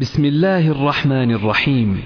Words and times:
بسم 0.00 0.24
الله 0.24 0.68
الرحمن 0.70 1.30
الرحيم. 1.30 2.02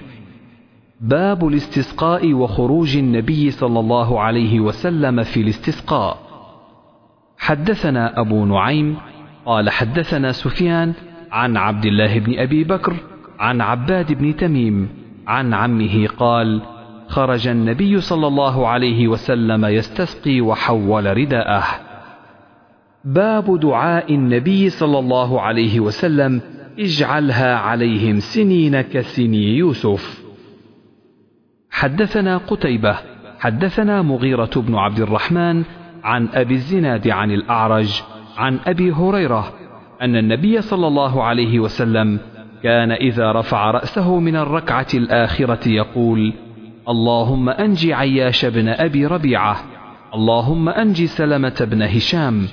باب 1.01 1.49
الاستسقاء 1.49 2.33
وخروج 2.33 2.97
النبي 2.97 3.51
صلى 3.51 3.81
الله 3.81 4.21
عليه 4.21 4.61
وسلم 4.61 5.23
في 5.23 5.41
الاستسقاء. 5.41 6.19
حدثنا 7.39 8.21
أبو 8.21 8.45
نعيم 8.45 8.97
قال 9.47 9.71
حدثنا 9.71 10.33
سفيان 10.33 10.93
عن 11.33 11.57
عبد 11.57 11.87
الله 11.87 12.19
بن 12.19 12.39
أبي 12.39 12.65
بكر 12.65 12.95
عن 13.39 13.61
عباد 13.61 14.13
بن 14.13 14.37
تميم 14.37 14.89
عن 15.27 15.55
عمه 15.55 16.07
قال 16.07 16.63
خرج 17.09 17.49
النبي 17.49 18.01
صلى 18.01 18.27
الله 18.27 18.69
عليه 18.69 19.09
وسلم 19.09 19.65
يستسقي 19.65 20.41
وحول 20.41 21.17
رداءه. 21.17 21.65
باب 23.05 23.61
دعاء 23.61 24.15
النبي 24.15 24.71
صلى 24.71 24.99
الله 24.99 25.41
عليه 25.41 25.81
وسلم 25.81 26.41
اجعلها 26.79 27.57
عليهم 27.57 28.21
سنين 28.21 28.81
كسني 28.81 29.57
يوسف. 29.57 30.23
حدثنا 31.71 32.39
قتيبة 32.39 32.97
حدثنا 33.39 34.03
مغيرة 34.03 34.51
بن 34.57 34.75
عبد 34.75 35.01
الرحمن 35.01 35.63
عن 36.05 36.29
أبي 36.35 36.55
الزناد 36.55 37.09
عن 37.09 37.31
الأعرج 37.31 38.03
عن 38.37 38.59
أبي 38.67 38.93
هريرة 38.93 39.53
أن 40.03 40.17
النبي 40.17 40.63
صلى 40.63 40.87
الله 40.87 41.23
عليه 41.23 41.61
وسلم 41.61 42.19
كان 42.63 42.93
إذا 42.93 43.33
رفع 43.33 43.71
رأسه 43.71 44.19
من 44.19 44.37
الركعة 44.37 44.87
الآخرة 44.95 45.69
يقول 45.69 46.33
اللهم 46.89 47.49
أنج 47.49 47.91
عياش 47.91 48.45
بن 48.45 48.69
أبي 48.69 49.07
ربيعة 49.07 49.57
اللهم 50.15 50.69
أنج 50.69 51.05
سلمة 51.05 51.69
بن 51.71 51.83
هشام 51.83 52.47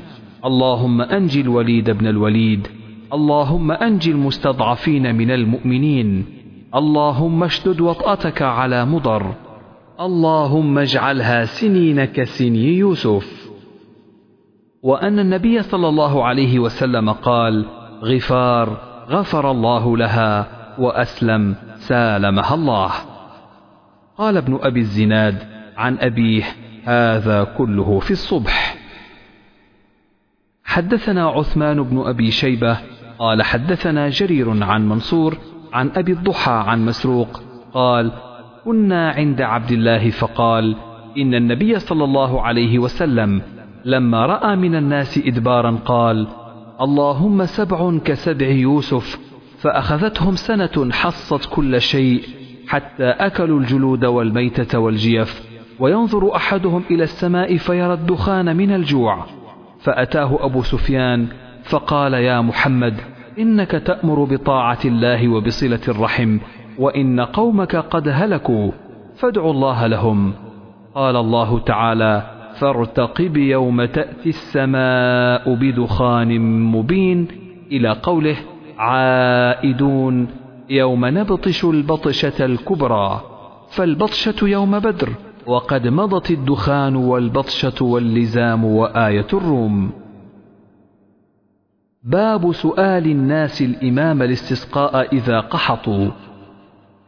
اللهم 0.46 1.02
أنج 1.02 1.38
الوليد 1.38 1.90
بن 1.90 2.08
الوليد 2.08 2.68
اللهم 3.14 3.72
أنج 3.72 4.10
المستضعفين 4.10 5.16
من 5.16 5.32
المؤمنين. 5.32 6.26
اللهم 6.76 7.44
اشدد 7.44 7.82
وطأتك 7.82 8.42
على 8.42 8.86
مضر. 8.86 9.34
اللهم 10.00 10.78
اجعلها 10.78 11.46
سنين 11.46 12.06
كسني 12.06 12.78
يوسف. 12.78 13.50
وأن 14.84 15.20
النبي 15.20 15.62
صلى 15.62 15.88
الله 15.90 16.24
عليه 16.26 16.60
وسلم 16.60 17.10
قال 17.10 17.66
غفار 18.04 18.78
غفر 19.10 19.52
الله 19.52 19.98
لها 19.98 20.48
وأسلم 20.80 21.56
سالمها 21.78 22.56
الله. 22.56 22.92
قال 24.18 24.38
ابن 24.38 24.60
أبي 24.62 24.80
الزناد 24.80 25.38
عن 25.78 25.98
أبيه 26.00 26.44
هذا 26.84 27.44
كله 27.44 28.00
في 28.00 28.12
الصبح. 28.12 28.76
حدثنا 30.64 31.28
عثمان 31.30 31.84
بن 31.84 31.98
أبي 32.00 32.32
شيبة 32.32 32.99
قال 33.20 33.44
حدثنا 33.44 34.10
جرير 34.10 34.64
عن 34.64 34.90
منصور 34.90 35.38
عن 35.74 35.92
أبي 35.96 36.12
الضحى 36.12 36.52
عن 36.52 36.86
مسروق 36.86 37.42
قال 37.74 38.12
كنا 38.66 39.10
عند 39.10 39.42
عبد 39.42 39.72
الله 39.72 40.10
فقال 40.10 40.76
إن 41.18 41.36
النبي 41.36 41.80
صلى 41.80 42.04
الله 42.04 42.42
عليه 42.42 42.80
وسلم 42.80 43.42
لما 43.86 44.26
رأى 44.26 44.56
من 44.56 44.76
الناس 44.76 45.18
إدبارا 45.18 45.72
قال 45.86 46.28
اللهم 46.82 47.46
سبع 47.46 47.98
كسبع 47.98 48.48
يوسف 48.48 49.20
فأخذتهم 49.58 50.36
سنة 50.36 50.92
حصت 50.92 51.50
كل 51.50 51.82
شيء 51.82 52.24
حتى 52.68 53.10
أكلوا 53.10 53.60
الجلود 53.60 54.06
والميتة 54.06 54.80
والجيف 54.80 55.50
وينظر 55.80 56.36
أحدهم 56.36 56.84
إلى 56.92 57.04
السماء 57.04 57.58
فيرى 57.58 57.94
الدخان 57.94 58.58
من 58.58 58.72
الجوع 58.76 59.26
فأتاه 59.80 60.46
أبو 60.46 60.62
سفيان 60.62 61.28
فقال 61.64 62.14
يا 62.14 62.42
محمد 62.42 62.94
إنك 63.40 63.72
تأمر 63.72 64.24
بطاعة 64.24 64.80
الله 64.86 65.28
وبصلة 65.28 65.80
الرحم 65.88 66.38
وإن 66.80 67.20
قومك 67.20 67.76
قد 67.76 68.08
هلكوا 68.08 68.72
فادعوا 69.16 69.52
الله 69.52 69.88
لهم. 69.88 70.34
قال 70.96 71.16
الله 71.16 71.60
تعالى 71.60 72.24
فارتقب 72.60 73.38
يوم 73.38 73.86
تأتي 73.86 74.30
السماء 74.30 75.56
بدخان 75.56 76.40
مبين 76.64 77.28
إلى 77.72 77.90
قوله 78.04 78.36
عائدون 78.78 80.28
يوم 80.70 81.06
نبطش 81.06 81.64
البطشة 81.66 82.46
الكبرى. 82.46 83.22
فالبطشة 83.70 84.48
يوم 84.48 84.80
بدر 84.80 85.10
وقد 85.48 85.88
مضت 85.88 86.32
الدخان 86.32 86.96
والبطشة 86.96 87.86
واللزام 87.86 88.66
وآية 88.66 89.28
الروم. 89.34 89.92
باب 92.04 92.52
سؤال 92.52 93.06
الناس 93.06 93.62
الإمام 93.62 94.22
الاستسقاء 94.22 95.16
إذا 95.16 95.40
قحطوا. 95.40 96.12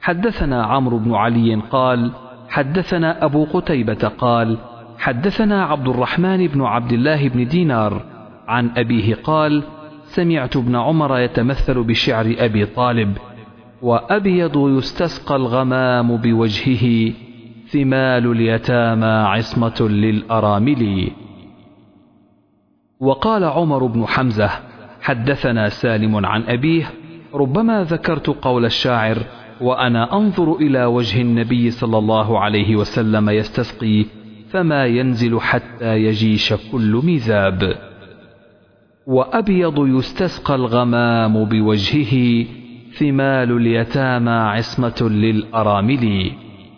حدثنا 0.02 0.63
عمرو 0.63 0.97
بن 0.97 1.13
علي 1.13 1.56
قال 1.56 2.12
حدثنا 2.50 3.25
أبو 3.25 3.46
قتيبة 3.46 4.07
قال 4.18 4.57
حدثنا 4.97 5.66
عبد 5.66 5.88
الرحمن 5.88 6.47
بن 6.47 6.62
عبد 6.62 6.94
الله 6.94 7.29
بن 7.29 7.47
دينار 7.47 8.06
عن 8.47 8.69
أبيه 8.78 9.16
قال 9.24 9.63
سمعت 10.03 10.57
ابن 10.57 10.75
عمر 10.75 11.19
يتمثل 11.19 11.84
بشعر 11.84 12.35
أبي 12.38 12.66
طالب 12.66 13.18
وأبيض 13.81 14.78
يستسقى 14.78 15.35
الغمام 15.35 16.18
بوجهه 16.18 17.13
ثمال 17.68 18.31
اليتامى 18.31 19.06
عصمة 19.06 19.88
للأرامل. 19.90 21.12
وقال 23.00 23.44
عمر 23.44 23.85
بن 23.85 24.06
حمزة 24.06 24.71
حدثنا 25.01 25.69
سالم 25.69 26.25
عن 26.25 26.44
أبيه 26.44 26.94
ربما 27.34 27.84
ذكرت 27.84 28.28
قول 28.28 28.66
الشاعر 28.66 29.17
وأنا 29.62 30.17
أنظر 30.17 30.56
إلى 30.56 30.85
وجه 30.85 31.22
النبي 31.22 31.72
صلى 31.72 31.97
الله 31.97 32.39
عليه 32.39 32.75
وسلم 32.75 33.29
يستسقي 33.29 34.06
فما 34.50 34.85
ينزل 34.85 35.40
حتى 35.40 36.03
يجيش 36.03 36.53
كل 36.53 37.01
ميزاب. 37.03 37.75
وأبيض 39.07 39.88
يستسقى 39.88 40.56
الغمام 40.56 41.45
بوجهه 41.45 42.45
ثمال 42.97 43.51
اليتامى 43.51 44.31
عصمة 44.31 45.09
للأرامل 45.09 46.31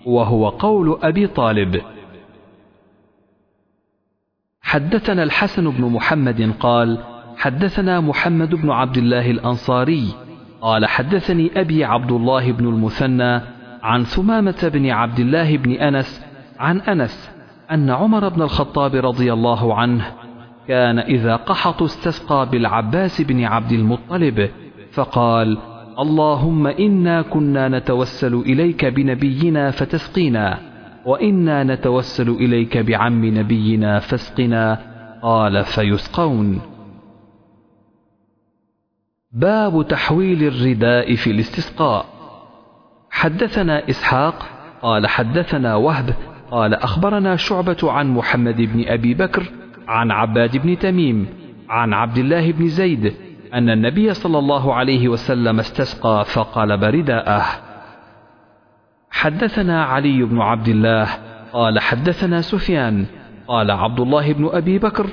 وهو 0.06 0.50
قول 0.50 1.00
أبي 1.04 1.28
طالب. 1.28 1.82
حدثنا 4.62 5.24
الحسن 5.24 5.70
بن 5.70 5.86
محمد 5.86 6.54
قال 6.60 7.13
حدثنا 7.38 8.00
محمد 8.02 8.56
بن 8.56 8.70
عبد 8.70 8.98
الله 8.98 9.32
الأنصاري 9.32 10.08
قال 10.62 10.86
حدثني 10.86 11.52
أبي 11.56 11.84
عبد 11.84 12.12
الله 12.12 12.52
بن 12.52 12.68
المثنى 12.68 13.42
عن 13.84 14.04
ثمامة 14.04 14.72
بن 14.74 14.90
عبد 14.90 15.20
الله 15.20 15.58
بن 15.58 15.72
أنس 15.72 16.26
عن 16.60 16.80
أنس 16.80 17.32
أن 17.72 17.90
عمر 17.90 18.30
بن 18.30 18.42
الخطاب 18.42 18.96
رضي 18.96 19.34
الله 19.34 19.76
عنه 19.76 20.06
كان 20.68 21.00
إذا 21.00 21.36
قحط 21.36 21.84
استسقى 21.84 22.50
بالعباس 22.52 23.22
بن 23.22 23.44
عبد 23.44 23.72
المطلب 23.72 24.50
فقال 24.92 25.58
اللهم 26.00 26.68
إنا 26.68 27.22
كنا 27.22 27.70
نتوسل 27.70 28.34
إليك 28.34 28.86
بنبينا 28.86 29.72
فتسقينا 29.72 30.60
وإنا 31.06 31.64
نتوسل 31.64 32.30
إليك 32.30 32.78
بعم 32.78 33.26
نبينا 33.26 34.00
فاسقنا 34.00 34.80
قال 35.22 35.64
فيسقون 35.64 36.73
باب 39.34 39.88
تحويل 39.88 40.44
الرداء 40.44 41.16
في 41.16 41.32
الاستسقاء. 41.32 42.06
حدثنا 43.12 43.90
إسحاق 43.90 44.46
قال 44.82 45.08
حدثنا 45.08 45.76
وهب 45.76 46.14
قال 46.52 46.74
أخبرنا 46.74 47.36
شعبة 47.36 47.78
عن 47.84 48.08
محمد 48.14 48.62
بن 48.62 48.88
أبي 48.88 49.14
بكر 49.14 49.44
عن 49.88 50.12
عباد 50.12 50.58
بن 50.58 50.80
تميم 50.80 51.28
عن 51.70 51.94
عبد 51.94 52.18
الله 52.18 52.52
بن 52.52 52.68
زيد 52.68 53.14
أن 53.54 53.70
النبي 53.70 54.14
صلى 54.14 54.40
الله 54.40 54.74
عليه 54.74 55.08
وسلم 55.08 55.60
استسقى 55.60 56.26
فقلب 56.26 56.84
رداءه 56.84 57.46
حدثنا 59.12 59.86
علي 59.86 60.24
بن 60.24 60.42
عبد 60.42 60.68
الله 60.68 61.10
قال 61.54 61.80
حدثنا 61.80 62.42
سفيان 62.42 63.06
قال 63.48 63.72
عبد 63.72 64.00
الله 64.00 64.34
بن 64.34 64.50
أبي 64.54 64.80
بكر 64.80 65.08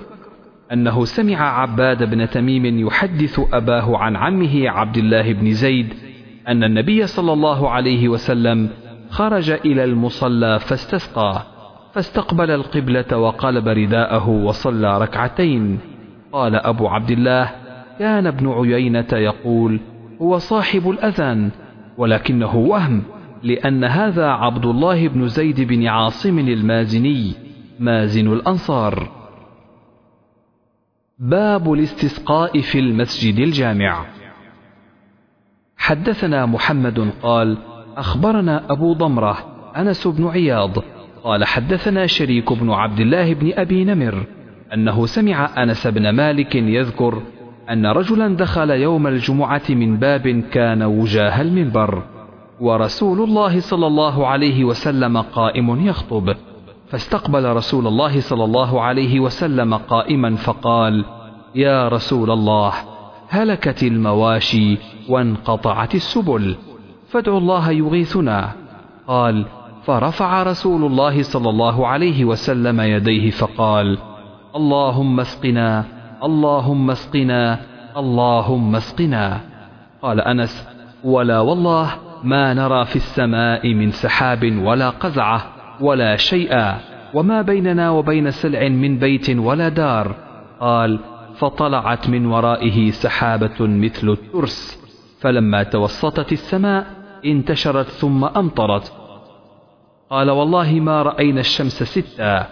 أنه 0.73 1.05
سمع 1.05 1.61
عباد 1.61 2.11
بن 2.11 2.31
تميم 2.31 2.87
يحدث 2.87 3.41
أباه 3.53 3.97
عن 3.97 4.17
عمه 4.17 4.69
عبد 4.69 4.97
الله 4.97 5.33
بن 5.33 5.53
زيد 5.53 5.95
أن 6.49 6.65
النبي 6.65 7.07
صلى 7.07 7.33
الله 7.33 7.71
عليه 7.71 8.09
وسلم 8.09 8.69
خرج 9.11 9.51
إلى 9.51 9.85
المصلى 9.85 10.59
فاستسقى 10.59 11.43
فاستقبل 11.93 12.51
القبلة 12.51 13.19
وقلب 13.19 13.69
رداءه 13.69 14.29
وصلى 14.29 14.99
ركعتين. 14.99 15.79
قال 16.33 16.55
أبو 16.55 16.89
عبد 16.89 17.11
الله 17.11 17.51
كان 17.99 18.27
ابن 18.27 18.49
عيينة 18.49 19.07
يقول 19.13 19.81
هو 20.23 20.39
صاحب 20.39 20.91
الأذان 20.91 21.51
ولكنه 21.99 22.57
وهم 22.57 23.03
لأن 23.43 23.85
هذا 23.85 24.27
عبد 24.27 24.67
الله 24.67 25.09
بن 25.09 25.29
زيد 25.29 25.61
بن 25.61 25.87
عاصم 25.87 26.39
المازني 26.39 27.33
مازن 27.81 28.33
الأنصار. 28.33 29.20
باب 31.23 31.73
الاستسقاء 31.73 32.61
في 32.61 32.79
المسجد 32.79 33.39
الجامع. 33.39 34.05
حدثنا 35.77 36.47
محمد 36.47 37.11
قال 37.23 37.59
أخبرنا 37.97 38.73
أبو 38.73 38.93
ضمرة 38.93 39.39
أنس 39.77 40.07
بن 40.07 40.27
عياض 40.27 40.71
قال 41.25 41.45
حدثنا 41.45 42.07
شريك 42.07 42.53
بن 42.53 42.71
عبد 42.71 43.01
الله 43.01 43.35
بن 43.35 43.53
أبي 43.55 43.85
نمر 43.85 44.27
أنه 44.75 45.07
سمع 45.07 45.63
أنس 45.63 45.87
بن 45.87 46.11
مالك 46.11 46.55
يذكر 46.55 47.23
أن 47.71 47.87
رجلا 47.87 48.37
دخل 48.37 48.71
يوم 48.71 49.07
الجمعة 49.07 49.63
من 49.71 49.97
باب 49.97 50.29
كان 50.53 50.83
وجاه 50.83 51.41
المنبر 51.43 52.03
ورسول 52.61 53.21
الله 53.21 53.61
صلى 53.61 53.87
الله 53.87 54.27
عليه 54.27 54.65
وسلم 54.65 55.19
قائم 55.19 55.87
يخطب. 55.87 56.35
فاستقبل 56.91 57.53
رسول 57.53 57.87
الله 57.87 58.21
صلى 58.21 58.45
الله 58.45 58.81
عليه 58.81 59.21
وسلم 59.21 59.75
قائما 59.75 60.37
فقال 60.37 61.05
يا 61.55 61.89
رسول 61.89 62.31
الله 62.31 62.73
هلكت 63.29 63.83
المواشي 63.83 64.79
وانقطعت 65.09 65.95
السبل 65.95 66.57
فادعوا 67.09 67.39
الله 67.39 67.71
يغيثنا. 67.71 68.53
قال 69.07 69.45
فرفع 69.85 70.43
رسول 70.43 70.85
الله 70.85 71.23
صلى 71.23 71.51
الله 71.51 71.87
عليه 71.87 72.25
وسلم 72.25 72.81
يديه 72.81 73.31
فقال 73.31 73.99
اللهم 74.57 75.21
اسقنا 75.21 75.85
اللهم 76.23 76.91
اسقنا 76.91 77.61
اللهم 77.97 78.77
اسقنا. 78.77 79.41
قال 80.03 80.21
أنس 80.21 80.69
ولا 81.05 81.41
والله 81.41 81.91
ما 82.25 82.55
نرى 82.55 82.85
في 82.85 82.97
السماء 82.97 83.75
من 83.75 83.91
سحاب 83.91 84.59
ولا 84.63 84.91
قزعة 84.91 85.60
ولا 85.81 86.17
شيئا 86.17 86.79
وما 87.15 87.43
بيننا 87.43 87.91
وبين 87.91 88.31
سلع 88.31 88.69
من 88.69 88.99
بيت 88.99 89.31
ولا 89.31 89.69
دار. 89.69 90.15
قال 90.61 90.99
فطلعت 91.35 92.09
من 92.09 92.27
ورائه 92.27 92.91
سحابة 92.91 93.57
مثل 93.61 94.09
الترس 94.09 94.81
فلما 95.21 95.63
توسطت 95.63 96.33
السماء 96.33 96.87
انتشرت 97.25 97.87
ثم 97.87 98.25
أمطرت. 98.25 98.93
قال 100.11 100.31
والله 100.31 100.73
ما 100.73 101.03
رأينا 101.03 101.41
الشمس 101.41 101.83
ستا. 101.83 102.47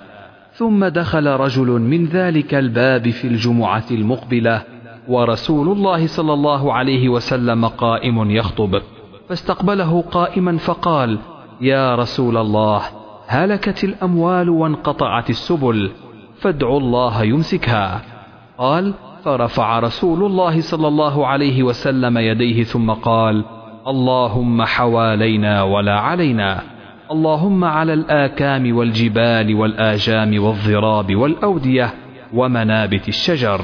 ثم 0.52 0.84
دخل 0.84 1.26
رجل 1.26 1.66
من 1.66 2.04
ذلك 2.04 2.54
الباب 2.54 3.10
في 3.10 3.26
الجمعة 3.28 3.84
المقبلة 3.90 4.62
ورسول 5.08 5.68
الله 5.68 6.06
صلى 6.06 6.32
الله 6.32 6.72
عليه 6.72 7.08
وسلم 7.08 7.66
قائم 7.66 8.30
يخطب. 8.30 8.82
فاستقبله 9.28 10.02
قائما 10.02 10.56
فقال 10.56 11.18
يا 11.60 11.94
رسول 11.94 12.36
الله 12.36 12.82
هلكت 13.30 13.84
الأموال 13.84 14.48
وانقطعت 14.48 15.30
السبل 15.30 15.90
فادعوا 16.40 16.80
الله 16.80 17.22
يمسكها. 17.22 18.02
قال 18.58 18.94
فرفع 19.24 19.78
رسول 19.78 20.24
الله 20.24 20.60
صلى 20.60 20.88
الله 20.88 21.26
عليه 21.26 21.62
وسلم 21.62 22.18
يديه 22.18 22.64
ثم 22.64 22.90
قال 22.90 23.44
اللهم 23.86 24.62
حوالينا 24.62 25.62
ولا 25.62 26.00
علينا. 26.00 26.62
اللهم 27.10 27.64
على 27.64 27.94
الآكام 27.94 28.76
والجبال 28.76 29.54
والآجام 29.54 30.42
والضراب 30.44 31.16
والأودية 31.16 31.94
ومنابت 32.34 33.08
الشجر. 33.08 33.60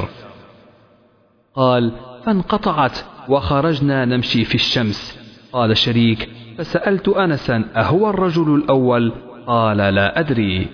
قال 1.55 1.93
فانقطعت 2.25 2.99
وخرجنا 3.29 4.05
نمشي 4.05 4.45
في 4.45 4.55
الشمس. 4.55 5.19
قال 5.53 5.77
شريك 5.77 6.29
فسألت 6.59 7.09
أنسا 7.09 7.65
أهو 7.77 8.11
الرجل 8.11 8.55
الأول؟ 8.55 9.13
قال 9.47 9.77
لا 9.77 10.21
أدري. 10.21 10.69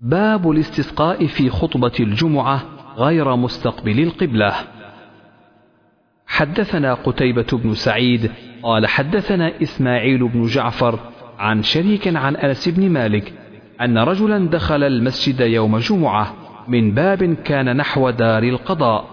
باب 0.00 0.50
الاستسقاء 0.50 1.26
في 1.26 1.50
خطبة 1.50 1.92
الجمعة 2.00 2.62
غير 2.96 3.36
مستقبل 3.36 4.00
القبلة. 4.00 4.54
حدثنا 6.26 6.94
قتيبة 6.94 7.46
بن 7.52 7.74
سعيد 7.74 8.30
قال 8.62 8.86
حدثنا 8.86 9.62
إسماعيل 9.62 10.28
بن 10.28 10.46
جعفر 10.46 10.98
عن 11.38 11.62
شريك 11.62 12.16
عن 12.16 12.36
أنس 12.36 12.68
بن 12.68 12.90
مالك 12.90 13.32
أن 13.80 13.98
رجلا 13.98 14.48
دخل 14.48 14.82
المسجد 14.82 15.40
يوم 15.40 15.78
جمعة 15.78 16.34
من 16.68 16.94
باب 16.94 17.34
كان 17.34 17.76
نحو 17.76 18.10
دار 18.10 18.42
القضاء. 18.42 19.04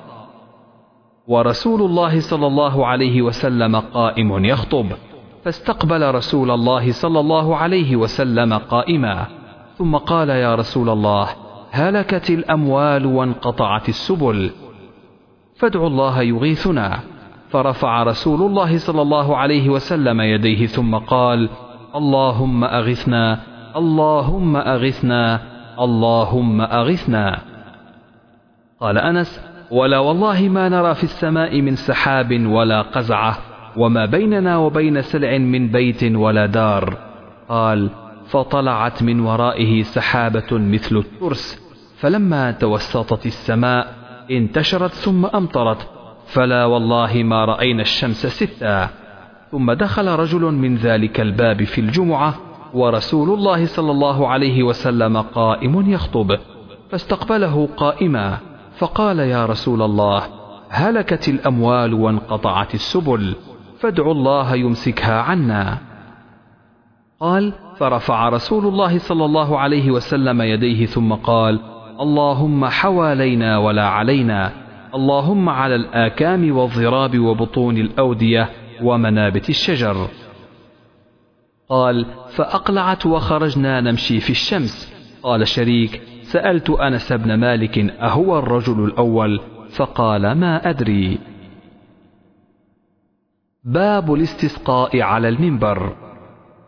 ورسول 1.28 1.82
الله 1.82 2.20
صلى 2.20 2.48
الله 2.48 2.88
عليه 2.88 3.22
وسلم 3.22 3.76
قائم 3.76 4.46
يخطب. 4.46 4.86
فاستقبل 5.44 6.16
رسول 6.16 6.52
الله 6.52 6.92
صلى 6.92 7.20
الله 7.20 7.58
عليه 7.58 7.96
وسلم 7.96 8.54
قائما. 8.54 9.26
ثم 9.78 9.96
قال 9.96 10.30
يا 10.30 10.56
رسول 10.56 10.90
الله 10.90 11.30
هلكت 11.72 12.30
الأموال 12.30 13.06
وانقطعت 13.06 13.90
السبل. 13.90 14.52
فادعوا 15.56 15.88
الله 15.88 16.22
يغيثنا. 16.22 17.00
فرفع 17.50 18.04
رسول 18.04 18.42
الله 18.42 18.78
صلى 18.78 19.02
الله 19.02 19.38
عليه 19.38 19.70
وسلم 19.70 20.22
يديه 20.22 20.66
ثم 20.66 20.96
قال 20.96 21.50
اللهم 21.96 22.64
أغثنا 22.64 23.40
اللهم 23.76 24.58
أغثنا 24.58 25.42
اللهم 25.80 26.62
أغثنا. 26.62 27.40
قال 28.82 28.98
أنس 28.98 29.42
ولا 29.72 30.00
والله 30.00 30.50
ما 30.50 30.70
نرى 30.70 30.94
في 30.96 31.04
السماء 31.04 31.62
من 31.62 31.76
سحاب 31.76 32.46
ولا 32.46 32.82
قزعة. 32.82 33.53
وما 33.78 34.06
بيننا 34.06 34.58
وبين 34.58 35.02
سلع 35.02 35.38
من 35.38 35.68
بيت 35.68 36.04
ولا 36.04 36.46
دار. 36.46 36.98
قال 37.50 37.90
فطلعت 38.28 39.04
من 39.04 39.20
ورائه 39.20 39.84
سحابة 39.84 40.52
مثل 40.52 40.98
الترس 40.98 41.62
فلما 41.98 42.52
توسطت 42.52 43.26
السماء 43.26 43.88
انتشرت 44.32 44.92
ثم 44.92 45.26
أمطرت 45.26 45.88
فلا 46.26 46.66
والله 46.66 47.24
ما 47.24 47.46
رأينا 47.46 47.82
الشمس 47.82 48.26
ستا. 48.26 48.90
ثم 49.52 49.72
دخل 49.72 50.08
رجل 50.08 50.42
من 50.42 50.76
ذلك 50.76 51.22
الباب 51.22 51.64
في 51.64 51.82
الجمعة 51.82 52.34
ورسول 52.74 53.30
الله 53.30 53.66
صلى 53.66 53.92
الله 53.92 54.28
عليه 54.28 54.64
وسلم 54.64 55.18
قائم 55.18 55.92
يخطب 55.92 56.38
فاستقبله 56.92 57.70
قائما 57.78 58.38
فقال 58.78 59.20
يا 59.20 59.46
رسول 59.46 59.82
الله 59.82 60.24
هلكت 60.70 61.30
الأموال 61.30 61.94
وانقطعت 61.94 62.74
السبل. 62.74 63.36
فادعوا 63.84 64.14
الله 64.14 64.56
يمسكها 64.56 65.22
عنا. 65.22 65.78
قال 67.20 67.54
فرفع 67.78 68.30
رسول 68.30 68.68
الله 68.68 68.98
صلى 68.98 69.26
الله 69.26 69.60
عليه 69.60 69.92
وسلم 69.92 70.42
يديه 70.42 70.86
ثم 70.86 71.14
قال 71.14 71.60
اللهم 72.00 72.66
حوالينا 72.66 73.58
ولا 73.58 73.88
علينا. 73.88 74.52
اللهم 74.96 75.50
على 75.50 75.76
الآكام 75.76 76.58
والضراب 76.58 77.20
وبطون 77.20 77.78
الأودية 77.78 78.50
ومنابت 78.84 79.50
الشجر. 79.50 80.08
قال 81.70 82.06
فأقلعت 82.30 83.06
وخرجنا 83.06 83.82
نمشي 83.82 84.20
في 84.20 84.30
الشمس. 84.30 84.94
قال 85.24 85.48
شريك 85.48 86.02
سألت 86.22 86.70
أنس 86.70 87.14
بن 87.14 87.34
مالك 87.34 87.80
أهو 87.80 88.40
الرجل 88.40 88.86
الأول؟ 88.86 89.40
فقال 89.70 90.32
ما 90.32 90.70
أدري. 90.70 91.33
باب 93.66 94.14
الاستسقاء 94.14 95.02
على 95.02 95.30
المنبر. 95.30 95.96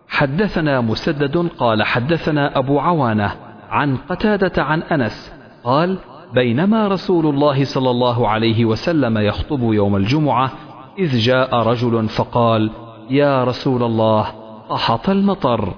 حدثنا 0.08 0.82
مسدد 0.82 1.38
قال 1.38 1.84
حدثنا 1.84 2.58
أبو 2.58 2.80
عوانة 2.80 3.32
عن 3.70 3.98
قتادة 3.98 4.64
عن 4.64 4.82
أنس 4.82 5.34
قال 5.64 5.98
بينما 6.34 6.88
رسول 6.88 7.26
الله 7.26 7.64
صلى 7.64 7.90
الله 7.90 8.28
عليه 8.28 8.66
وسلم 8.66 9.18
يخطب 9.18 9.74
يوم 9.74 9.96
الجمعة 9.96 10.52
إذ 11.00 11.18
جاء 11.18 11.56
رجل 11.56 12.08
فقال 12.08 12.72
يا 13.10 13.44
رسول 13.44 13.84
الله 13.84 14.24
قحط 14.70 15.10
المطر. 15.10 15.74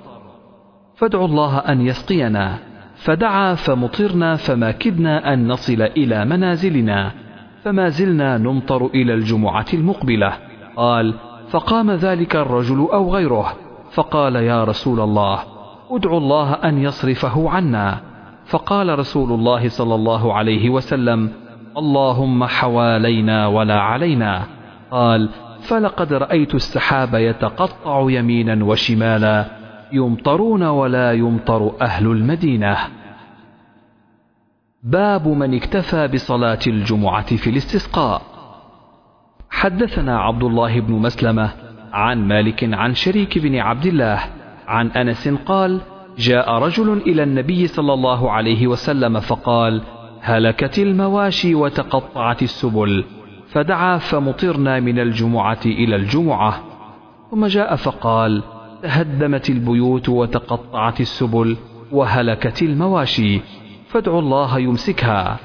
فادعوا 0.95 1.27
الله 1.27 1.57
أن 1.57 1.81
يسقينا. 1.81 2.57
فدعا 2.95 3.55
فمطرنا 3.55 4.35
فما 4.35 4.71
كدنا 4.71 5.33
أن 5.33 5.47
نصل 5.47 5.81
إلى 5.81 6.25
منازلنا. 6.25 7.11
فما 7.63 7.89
زلنا 7.89 8.37
نمطر 8.37 8.85
إلى 8.85 9.13
الجمعة 9.13 9.65
المقبلة. 9.73 10.46
قال 10.77 11.13
فقام 11.49 11.91
ذلك 11.91 12.35
الرجل 12.35 12.87
أو 12.93 13.15
غيره. 13.15 13.53
فقال 13.91 14.35
يا 14.35 14.63
رسول 14.63 14.99
الله 14.99 15.39
أدعو 15.91 16.17
الله 16.17 16.53
أن 16.53 16.77
يصرفه 16.77 17.49
عنا. 17.49 17.99
فقال 18.45 18.99
رسول 18.99 19.31
الله 19.31 19.69
صلى 19.69 19.95
الله 19.95 20.33
عليه 20.33 20.69
وسلم 20.69 21.31
اللهم 21.77 22.45
حوالينا 22.45 23.47
ولا 23.47 23.79
علينا. 23.79 24.43
قال 24.91 25.29
فلقد 25.59 26.13
رأيت 26.13 26.55
السحاب 26.55 27.13
يتقطع 27.13 28.05
يمينا 28.09 28.65
وشمالا 28.65 29.45
يمطرون 29.91 30.63
ولا 30.63 31.13
يمطر 31.13 31.71
أهل 31.81 32.07
المدينة. 32.07 32.77
باب 34.83 35.27
من 35.27 35.53
اكتفى 35.53 36.07
بصلاة 36.07 36.59
الجمعة 36.67 37.35
في 37.35 37.49
الاستسقاء. 37.49 38.36
حدثنا 39.57 40.19
عبد 40.19 40.43
الله 40.43 40.79
بن 40.79 40.93
مسلمة 40.93 41.49
عن 41.93 42.27
مالك 42.27 42.73
عن 42.73 42.93
شريك 42.93 43.37
بن 43.37 43.55
عبد 43.55 43.85
الله 43.85 44.19
عن 44.67 44.87
أنس 44.87 45.27
قال 45.27 45.81
جاء 46.17 46.51
رجل 46.51 46.97
إلى 46.97 47.23
النبي 47.23 47.67
صلى 47.67 47.93
الله 47.93 48.31
عليه 48.31 48.67
وسلم 48.67 49.19
فقال 49.19 49.81
هلكت 50.21 50.79
المواشي 50.79 51.55
وتقطعت 51.55 52.41
السبل 52.41 53.03
فدعا 53.47 53.97
فمطرنا 53.97 54.79
من 54.79 54.99
الجمعة 54.99 55.65
إلى 55.65 55.95
الجمعة 55.95 56.63
ثم 57.31 57.45
جاء 57.45 57.75
فقال 57.75 58.43
تهدمت 58.83 59.49
البيوت 59.49 60.09
وتقطعت 60.09 61.01
السبل 61.01 61.57
وهلكت 61.91 62.61
المواشي 62.61 63.41
فادعوا 63.89 64.19
الله 64.19 64.59
يمسكها. 64.59 65.37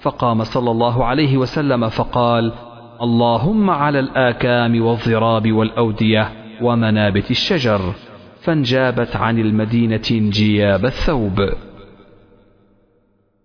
فقام 0.00 0.44
صلى 0.44 0.70
الله 0.70 1.04
عليه 1.04 1.36
وسلم 1.36 1.88
فقال 1.88 2.52
اللهم 3.02 3.70
على 3.70 3.98
الآكام 3.98 4.82
والضراب 4.82 5.52
والأودية 5.52 6.32
ومنابت 6.62 7.30
الشجر 7.30 7.80
فانجابت 8.42 9.16
عن 9.16 9.38
المدينة 9.38 10.02
انجياب 10.10 10.84
الثوب. 10.84 11.48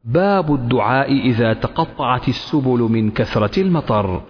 باب 0.03 0.53
الدعاء 0.53 1.11
إذا 1.11 1.53
تقطعت 1.53 2.27
السبل 2.27 2.79
من 2.79 3.11
كثرة 3.11 3.61
المطر. 3.61 4.21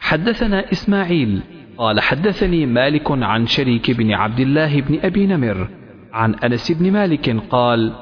حدثنا 0.00 0.72
إسماعيل 0.72 1.42
قال 1.78 2.00
حدثني 2.00 2.66
مالك 2.66 3.10
عن 3.10 3.46
شريك 3.46 3.90
بن 3.90 4.12
عبد 4.12 4.40
الله 4.40 4.80
بن 4.80 4.98
أبي 5.02 5.26
نمر 5.26 5.68
عن 6.12 6.34
أنس 6.34 6.72
بن 6.72 6.92
مالك 6.92 7.36
قال 7.50 7.92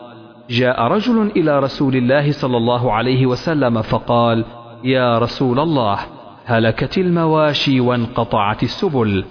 جاء 0.51 0.83
رجل 0.83 1.31
إلى 1.37 1.59
رسول 1.59 1.97
الله 1.97 2.33
صلى 2.33 2.57
الله 2.57 2.93
عليه 2.93 3.27
وسلم 3.27 3.83
فقال 3.83 4.45
يا 4.85 5.19
رسول 5.19 5.61
الله 5.61 5.99
هلكت 6.45 6.99
المواشي 6.99 7.81
وانقطعت 7.81 8.63
السبل. 8.63 9.25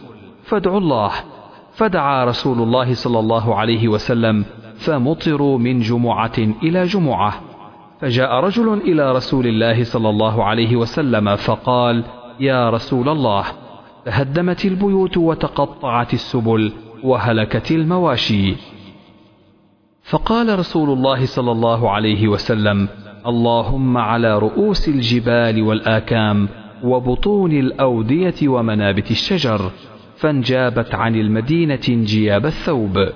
فادعوا 0.44 0.80
الله. 0.80 1.12
فدعا 1.74 2.25
رسول 2.25 2.62
الله 2.62 2.94
صلى 2.94 3.20
الله 3.20 3.56
عليه 3.56 3.88
وسلم 3.88 4.46
فمطروا 4.77 5.58
من 5.58 5.80
جمعة 5.80 6.38
إلى 6.38 6.84
جمعة. 6.84 7.34
فجاء 8.01 8.34
رجل 8.34 8.74
إلى 8.74 9.12
رسول 9.12 9.48
الله 9.48 9.84
صلى 9.84 10.10
الله 10.10 10.44
عليه 10.44 10.75
وسلم 10.75 11.36
فقال 11.36 12.04
يا 12.39 12.70
رسول 12.70 13.10
الله 13.10 13.44
تهدمت 14.06 14.66
البيوت 14.66 15.18
وتقطعت 15.18 16.13
السبل 16.13 16.72
وهلكت 17.04 17.72
المواشي. 17.72 18.56
فقال 20.04 20.60
رسول 20.60 20.89
الله 20.89 21.25
صلى 21.25 21.51
الله 21.51 21.92
عليه 21.92 22.27
وسلم 22.27 22.89
اللهم 23.27 23.98
على 23.98 24.39
رؤوس 24.39 24.89
الجبال 24.89 25.63
والآكام 25.63 26.50
وبطون 26.84 27.51
الأودية 27.51 28.48
ومنابت 28.48 29.12
الشجر 29.12 29.72
فانجابت 30.17 30.96
عن 30.96 31.15
المدينة 31.15 31.79
انجياب 31.89 32.46
الثوب. 32.46 33.10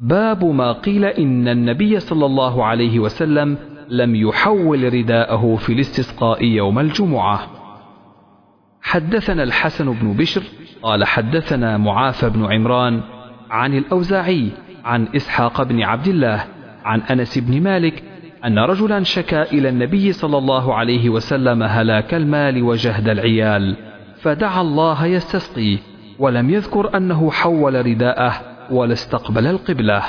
باب 0.00 0.44
ما 0.44 0.72
قيل 0.72 1.04
إن 1.04 1.48
النبي 1.48 2.00
صلى 2.00 2.26
الله 2.26 2.64
عليه 2.64 2.98
وسلم 2.98 3.56
لم 3.88 4.14
يحول 4.14 4.94
رداءه 4.94 5.56
في 5.56 5.72
الاستسقاء 5.72 6.44
يوم 6.44 6.78
الجمعة. 6.78 7.46
حدثنا 8.82 9.42
الحسن 9.42 9.92
بن 9.92 10.12
بشر 10.12 10.42
قال 10.82 11.04
حدثنا 11.04 11.76
معافى 11.76 12.30
بن 12.30 12.52
عمران 12.52 13.00
عن 13.50 13.74
الأوزاعي 13.74 14.50
عن 14.84 15.08
إسحاق 15.16 15.62
بن 15.62 15.82
عبد 15.82 16.08
الله 16.08 16.44
عن 16.84 17.00
أنس 17.00 17.38
بن 17.38 17.62
مالك 17.62 18.02
أن 18.44 18.58
رجلا 18.58 19.02
شكا 19.02 19.42
إلى 19.42 19.68
النبي 19.68 20.12
صلى 20.12 20.38
الله 20.38 20.74
عليه 20.74 21.08
وسلم 21.08 21.62
هلاك 21.62 22.14
المال 22.14 22.62
وجهد 22.62 23.08
العيال 23.08 23.76
فدعا 24.20 24.60
الله 24.60 25.06
يستسقي 25.06 25.78
ولم 26.18 26.50
يذكر 26.50 26.96
أنه 26.96 27.30
حول 27.30 27.86
رداءه 27.86 28.32
ولا 28.70 28.92
استقبل 28.92 29.46
القبلة. 29.46 30.02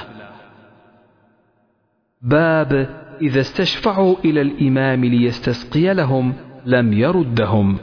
باب 2.22 2.90
إذا 3.22 3.40
استشفعوا 3.40 4.16
إلى 4.26 4.42
الإمام 4.42 5.06
ليستسقي 5.06 5.94
لهم 5.94 6.34
لم 6.66 6.94
يردهم. 6.94 7.78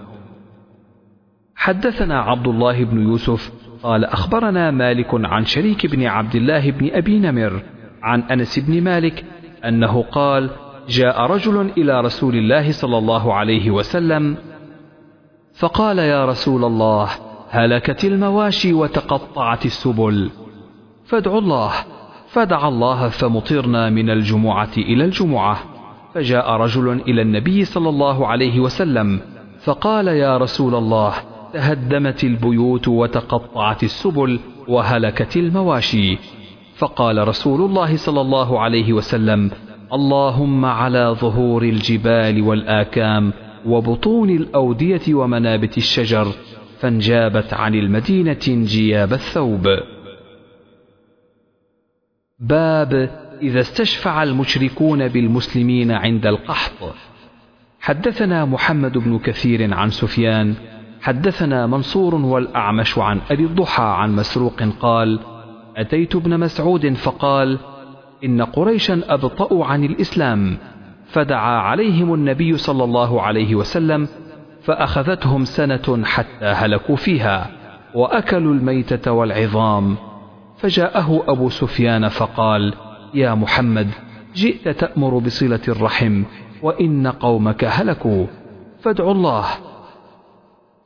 حدثنا 1.57 2.21
عبد 2.21 2.49
الله 2.49 2.85
بن 2.85 3.03
يوسف 3.03 3.53
قال 3.83 4.05
أخبرنا 4.05 4.71
مالك 4.71 5.09
عن 5.13 5.45
شريك 5.45 5.87
بن 5.87 6.07
عبد 6.07 6.35
الله 6.35 6.71
بن 6.71 6.91
أبي 6.93 7.19
نمر 7.19 7.63
عن 8.03 8.21
أنس 8.21 8.59
بن 8.59 8.83
مالك 8.83 9.25
أنه 9.69 10.03
قال 10.03 10.51
جاء 10.89 11.21
رجل 11.21 11.71
إلى 11.79 12.01
رسول 12.01 12.35
الله 12.35 12.73
صلى 12.73 12.99
الله 12.99 13.35
عليه 13.35 13.71
وسلم 13.71 14.37
فقال 15.55 15.99
يا 15.99 16.27
رسول 16.27 16.65
الله 16.65 17.09
هلكت 17.51 18.05
المواشي 18.05 18.73
وتقطعت 18.73 19.67
السبل 19.67 20.31
فادعوا 21.05 21.39
الله. 21.39 21.73
فدعا 22.29 22.69
الله 22.69 23.09
فمطرنا 23.09 23.91
من 23.91 24.11
الجمعة 24.11 24.71
إلى 24.79 25.05
الجمعة. 25.05 25.59
فجاء 26.15 26.51
رجل 26.51 27.01
إلى 27.09 27.23
النبي 27.23 27.65
صلى 27.65 27.89
الله 27.89 28.27
عليه 28.27 28.61
وسلم 28.61 29.21
فقال 29.65 30.09
يا 30.09 30.39
رسول 30.39 30.75
الله 30.75 31.13
تهدمت 31.53 32.25
البيوت 32.25 32.89
وتقطعت 32.89 33.83
السبل 33.83 34.41
وهلكت 34.69 35.37
المواشي. 35.37 36.19
فقال 36.77 37.29
رسول 37.29 37.61
الله 37.61 37.97
صلى 37.97 38.21
الله 38.21 38.61
عليه 38.61 38.93
وسلم 38.93 39.51
اللهم 39.93 40.65
على 40.65 41.17
ظهور 41.21 41.63
الجبال 41.63 42.43
والآكام 42.43 43.33
وبطون 43.67 44.31
الأودية 44.31 45.15
ومنابت 45.15 45.79
الشجر 45.79 46.27
فانجابت 46.81 47.55
عن 47.55 47.75
المدينة 47.75 48.41
انجياب 48.49 49.13
الثوب. 49.13 49.69
باب 52.39 53.11
إذا 53.43 53.61
استشفع 53.61 54.23
المشركون 54.23 55.09
بالمسلمين 55.09 55.91
عند 55.91 56.27
القحط. 56.27 56.95
حدثنا 57.81 58.45
محمد 58.45 58.99
بن 58.99 59.19
كثير 59.19 59.75
عن 59.75 59.91
سفيان 59.91 60.55
حدثنا 61.03 61.67
منصور 61.67 62.15
والأعمش 62.15 62.99
عن 62.99 63.21
أبي 63.31 63.45
الضحى 63.45 63.83
عن 63.83 64.17
مسروق 64.17 64.63
قال 64.81 65.21
أتيت 65.77 66.17
ابن 66.17 66.41
مسعود 66.41 66.93
فقال 66.93 67.59
إن 68.25 68.43
قريشا 68.43 69.03
أبطأوا 69.09 69.65
عن 69.65 69.85
الإسلام 69.85 70.57
فدعا 71.07 71.59
عليهم 71.59 72.15
النبي 72.15 72.57
صلى 72.57 72.85
الله 72.85 73.23
عليه 73.23 73.55
وسلم 73.55 74.09
فأخذتهم 74.63 75.45
سنة 75.45 76.05
حتى 76.05 76.45
هلكوا 76.45 76.97
فيها 76.97 77.51
وأكلوا 77.95 78.55
الميتة 78.55 79.13
والعظام. 79.13 79.97
فجاءه 80.59 81.25
أبو 81.29 81.49
سفيان 81.49 82.09
فقال 82.09 82.75
يا 83.15 83.35
محمد 83.35 83.91
جئت 84.35 84.69
تأمر 84.69 85.19
بصلة 85.19 85.61
الرحم 85.69 86.23
وإن 86.63 87.07
قومك 87.07 87.65
هلكوا 87.65 88.27
فادعوا 88.83 89.13
الله. 89.13 89.45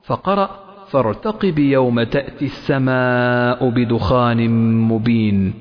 فقرأ 0.03 0.68
فارتقب 0.91 1.59
يوم 1.59 2.03
تأتي 2.03 2.45
السماء 2.45 3.69
بدخان 3.69 4.51
مبين 4.89 5.55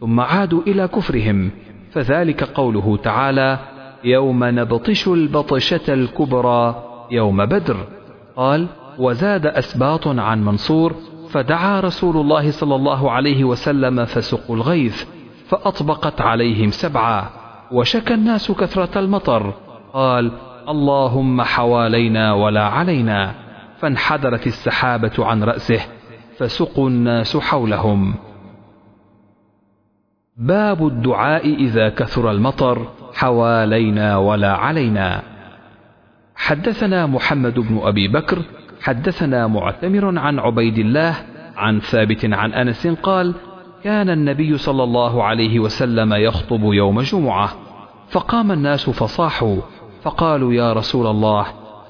ثم 0.00 0.20
عادوا 0.20 0.62
إلى 0.66 0.88
كفرهم 0.88 1.50
فذلك 1.92 2.42
قوله 2.44 2.96
تعالى 2.96 3.58
يوم 4.04 4.44
نبطش 4.44 5.08
البطشة 5.08 5.94
الكبرى 5.94 6.84
يوم 7.10 7.46
بدر. 7.46 7.76
قال 8.36 8.66
وزاد 8.98 9.46
أسباط 9.46 10.08
عن 10.08 10.44
منصور 10.44 10.94
فدعا 11.30 11.80
رسول 11.80 12.16
الله 12.16 12.50
صلى 12.50 12.74
الله 12.74 13.10
عليه 13.10 13.44
وسلم 13.44 14.04
فسقوا 14.04 14.56
الغيث 14.56 15.04
فأطبقت 15.48 16.20
عليهم 16.20 16.70
سبعا 16.70 17.24
وشكى 17.72 18.14
الناس 18.14 18.52
كثرة 18.52 18.98
المطر. 18.98 19.54
قال 19.92 20.32
اللهم 20.68 21.42
حوالينا 21.42 22.32
ولا 22.32 22.64
علينا. 22.64 23.47
فانحدرت 23.80 24.46
السحابة 24.46 25.12
عن 25.18 25.44
رأسه 25.44 25.80
فسقوا 26.38 26.88
الناس 26.88 27.36
حولهم. 27.36 28.14
باب 30.36 30.86
الدعاء 30.86 31.54
إذا 31.54 31.88
كثر 31.88 32.30
المطر 32.30 32.88
حوالينا 33.14 34.16
ولا 34.16 34.52
علينا. 34.52 35.22
حدثنا 36.36 37.06
محمد 37.06 37.58
بن 37.58 37.80
أبي 37.82 38.08
بكر 38.08 38.42
حدثنا 38.82 39.46
معتمر 39.46 40.18
عن 40.18 40.38
عبيد 40.38 40.78
الله 40.78 41.14
عن 41.56 41.80
ثابت 41.80 42.24
عن 42.24 42.52
أنس 42.52 42.86
قال 42.86 43.34
كان 43.84 44.10
النبي 44.10 44.58
صلى 44.58 44.82
الله 44.82 45.24
عليه 45.24 45.58
وسلم 45.58 46.14
يخطب 46.14 46.60
يوم 46.62 47.00
جمعة 47.00 47.48
فقام 48.10 48.52
الناس 48.52 48.90
فصاحوا 48.90 49.56
فقالوا 50.02 50.52
يا 50.54 50.72
رسول 50.72 51.06
الله 51.06 51.46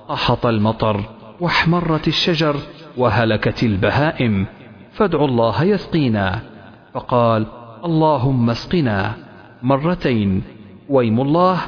قحط 0.09 0.47
المطر؟ 0.47 1.18
واحمرت 1.41 2.09
الشجر 2.09 2.57
وهلكت 2.97 3.63
البهائم 3.63 4.47
فادعوا 4.93 5.29
الله 5.29 5.65
يسقينا. 5.65 6.41
فقال 6.95 7.47
اللهم 7.85 8.51
اسقنا 8.51 9.13
مرتين. 9.63 10.43
ويم 10.89 11.21
الله 11.21 11.59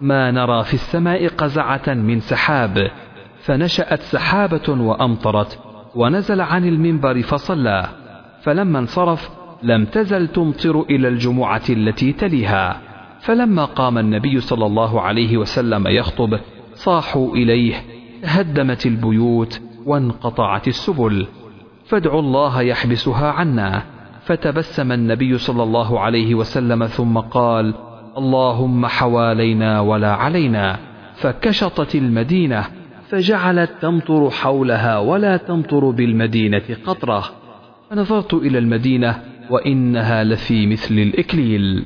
ما 0.00 0.30
نرى 0.30 0.64
في 0.64 0.74
السماء 0.74 1.28
قزعة 1.28 1.88
من 1.88 2.20
سحاب. 2.20 2.90
فنشأت 3.40 4.00
سحابة 4.00 4.68
وأمطرت 4.68 5.58
ونزل 5.94 6.40
عن 6.40 6.64
المنبر 6.64 7.22
فصلى. 7.22 7.88
فلما 8.42 8.78
انصرف 8.78 9.30
لم 9.62 9.84
تزل 9.84 10.28
تمطر 10.28 10.80
إلى 10.90 11.08
الجمعة 11.08 11.62
التي 11.70 12.12
تليها. 12.12 12.80
فلما 13.20 13.64
قام 13.64 13.98
النبي 13.98 14.40
صلى 14.40 14.66
الله 14.66 15.00
عليه 15.00 15.36
وسلم 15.36 15.86
يخطب 15.86 16.38
صاحوا 16.74 17.34
إليه. 17.34 17.95
تهدمت 18.26 18.86
البيوت 18.86 19.60
وانقطعت 19.86 20.68
السبل. 20.68 21.26
فادعوا 21.84 22.20
الله 22.20 22.62
يحبسها 22.62 23.30
عنا. 23.30 23.82
فتبسم 24.24 24.92
النبي 24.92 25.38
صلى 25.38 25.62
الله 25.62 26.00
عليه 26.00 26.34
وسلم 26.34 26.86
ثم 26.86 27.18
قال 27.18 27.74
اللهم 28.18 28.86
حوالينا 28.86 29.80
ولا 29.80 30.12
علينا. 30.12 30.78
فكشطت 31.14 31.94
المدينة 31.94 32.64
فجعلت 33.08 33.70
تمطر 33.80 34.30
حولها 34.30 34.98
ولا 34.98 35.36
تمطر 35.36 35.90
بالمدينة 35.90 36.62
قطرة. 36.86 37.24
فنظرت 37.90 38.34
إلى 38.34 38.58
المدينة 38.58 39.22
وإنها 39.50 40.24
لفي 40.24 40.66
مثل 40.66 40.94
الإكليل. 40.94 41.84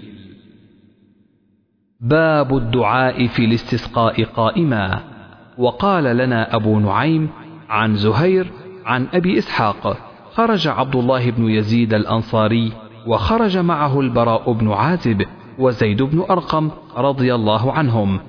باب 2.01 2.57
الدعاء 2.57 3.27
في 3.27 3.45
الاستسقاء 3.45 4.25
قائما. 4.25 5.20
وقال 5.59 6.05
لنا 6.17 6.57
أبو 6.57 6.81
نعيم 6.81 7.29
عن 7.69 7.97
زهير 7.97 8.47
عن 8.87 9.07
أبي 9.15 9.39
إسحاق 9.39 9.97
خرج 10.35 10.69
عبد 10.69 10.97
الله 10.97 11.31
بن 11.31 11.51
يزيد 11.51 11.95
الأنصاري 11.95 12.73
وخرج 13.07 13.59
معه 13.59 14.01
البراء 14.01 14.53
بن 14.53 14.73
عازب 14.73 15.23
وزيد 15.59 16.03
بن 16.03 16.25
أرقم 16.31 16.71
رضي 16.97 17.35
الله 17.35 17.73
عنهم. 17.73 18.21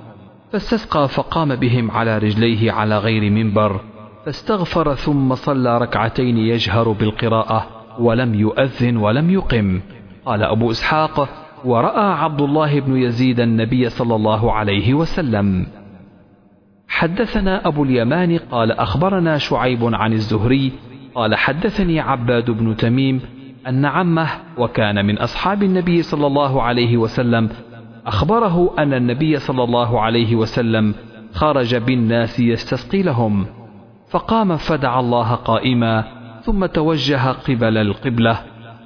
فاستسقى 0.52 1.08
فقام 1.08 1.56
بهم 1.56 1.92
على 1.92 2.18
رجليه 2.18 2.72
على 2.72 2.98
غير 2.98 3.32
منبر 3.32 3.80
فاستغفر 4.26 4.96
ثم 4.96 5.36
صلى 5.36 5.78
ركعتين 5.78 6.38
يجهر 6.38 6.92
بالقراءة 6.92 7.68
ولم 8.00 8.36
يؤذن 8.36 8.98
ولم 8.98 9.30
يقم. 9.30 9.82
قال 10.26 10.44
أبو 10.44 10.72
إسحاق 10.72 11.30
ورأى 11.66 12.14
عبد 12.14 12.42
الله 12.42 12.80
بن 12.80 12.98
يزيد 12.98 13.40
النبي 13.40 13.90
صلى 13.90 14.16
الله 14.16 14.52
عليه 14.54 14.94
وسلم. 14.94 15.66
حدثنا 16.92 17.68
أبو 17.68 17.84
اليمان 17.84 18.38
قال 18.38 18.72
أخبرنا 18.72 19.38
شعيب 19.38 19.96
عن 19.96 20.14
الزهري 20.14 20.72
قال 21.16 21.36
حدثني 21.36 22.00
عباد 22.00 22.52
بن 22.52 22.76
تميم 22.76 23.22
أن 23.68 23.86
عمه 23.86 24.28
وكان 24.58 25.06
من 25.06 25.18
أصحاب 25.18 25.64
النبي 25.64 26.02
صلى 26.02 26.28
الله 26.28 26.62
عليه 26.62 26.98
وسلم 26.98 27.50
أخبره 28.06 28.76
أن 28.80 28.94
النبي 28.94 29.38
صلى 29.38 29.64
الله 29.64 30.02
عليه 30.02 30.36
وسلم 30.36 30.96
خرج 31.34 31.76
بالناس 31.76 32.40
يستسقي 32.40 33.02
لهم 33.02 33.46
فقام 34.10 34.58
فدعا 34.58 35.00
الله 35.00 35.36
قائما 35.36 36.04
ثم 36.44 36.66
توجه 36.66 37.32
قبل 37.32 37.78
القبلة 37.78 38.40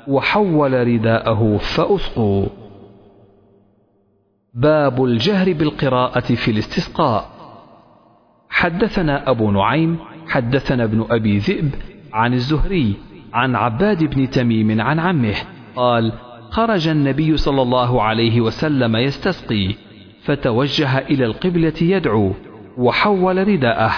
وحول 0.07 0.88
رداءه 0.88 1.57
فأسقوا. 1.57 2.45
باب 4.53 5.03
الجهر 5.03 5.53
بالقراءة 5.53 6.19
في 6.35 6.51
الاستسقاء. 6.51 7.34
حدثنا 8.55 9.29
أبو 9.29 9.51
نعيم 9.51 9.97
حدثنا 10.27 10.83
ابن 10.83 11.05
أبي 11.09 11.38
ذئب 11.38 11.75
عن 12.13 12.33
الزهري 12.33 12.95
عن 13.33 13.55
عباد 13.55 14.03
بن 14.03 14.29
تميم 14.29 14.81
عن 14.81 15.00
عمه 15.00 15.35
قال 15.75 16.12
خرج 16.50 16.88
النبي 16.88 17.38
صلى 17.38 17.62
الله 17.62 18.01
عليه 18.01 18.41
وسلم 18.41 18.95
يستسقي 18.95 19.75
فتوجه 20.24 20.97
إلى 20.97 21.25
القبلة 21.25 21.74
يدعو 21.81 22.33
وحول 22.77 23.47
رداءه 23.47 23.91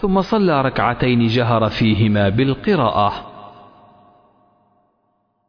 ثم 0.00 0.20
صلى 0.20 0.62
ركعتين 0.62 1.26
جهر 1.26 1.68
فيهما 1.68 2.28
بالقراءة. 2.28 3.12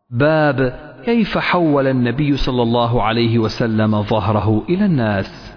باب 0.09 0.79
كيف 1.05 1.37
حول 1.37 1.87
النبي 1.87 2.37
صلى 2.37 2.61
الله 2.61 3.03
عليه 3.03 3.39
وسلم 3.39 4.01
ظهره 4.01 4.63
إلى 4.69 4.85
الناس. 4.85 5.53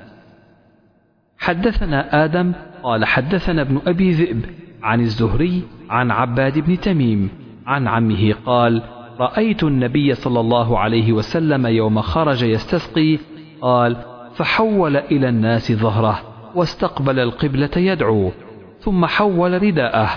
حدثنا 1.38 2.24
آدم 2.24 2.52
قال 2.86 3.04
حدثنا 3.04 3.62
ابن 3.62 3.80
أبي 3.86 4.10
ذئب 4.10 4.44
عن 4.82 5.00
الزهري 5.00 5.62
عن 5.90 6.10
عباد 6.10 6.58
بن 6.58 6.80
تميم 6.80 7.30
عن 7.66 7.88
عمه 7.88 8.34
قال 8.46 8.82
رأيت 9.20 9.64
النبي 9.64 10.14
صلى 10.14 10.40
الله 10.40 10.78
عليه 10.78 11.12
وسلم 11.12 11.66
يوم 11.66 12.00
خرج 12.00 12.42
يستسقي 12.42 13.18
قال 13.60 13.96
فحول 14.34 14.96
إلى 14.96 15.28
الناس 15.28 15.72
ظهره 15.72 16.22
واستقبل 16.54 17.18
القبلة 17.18 17.70
يدعو 17.76 18.32
ثم 18.78 19.06
حول 19.06 19.62
رداءه 19.62 20.10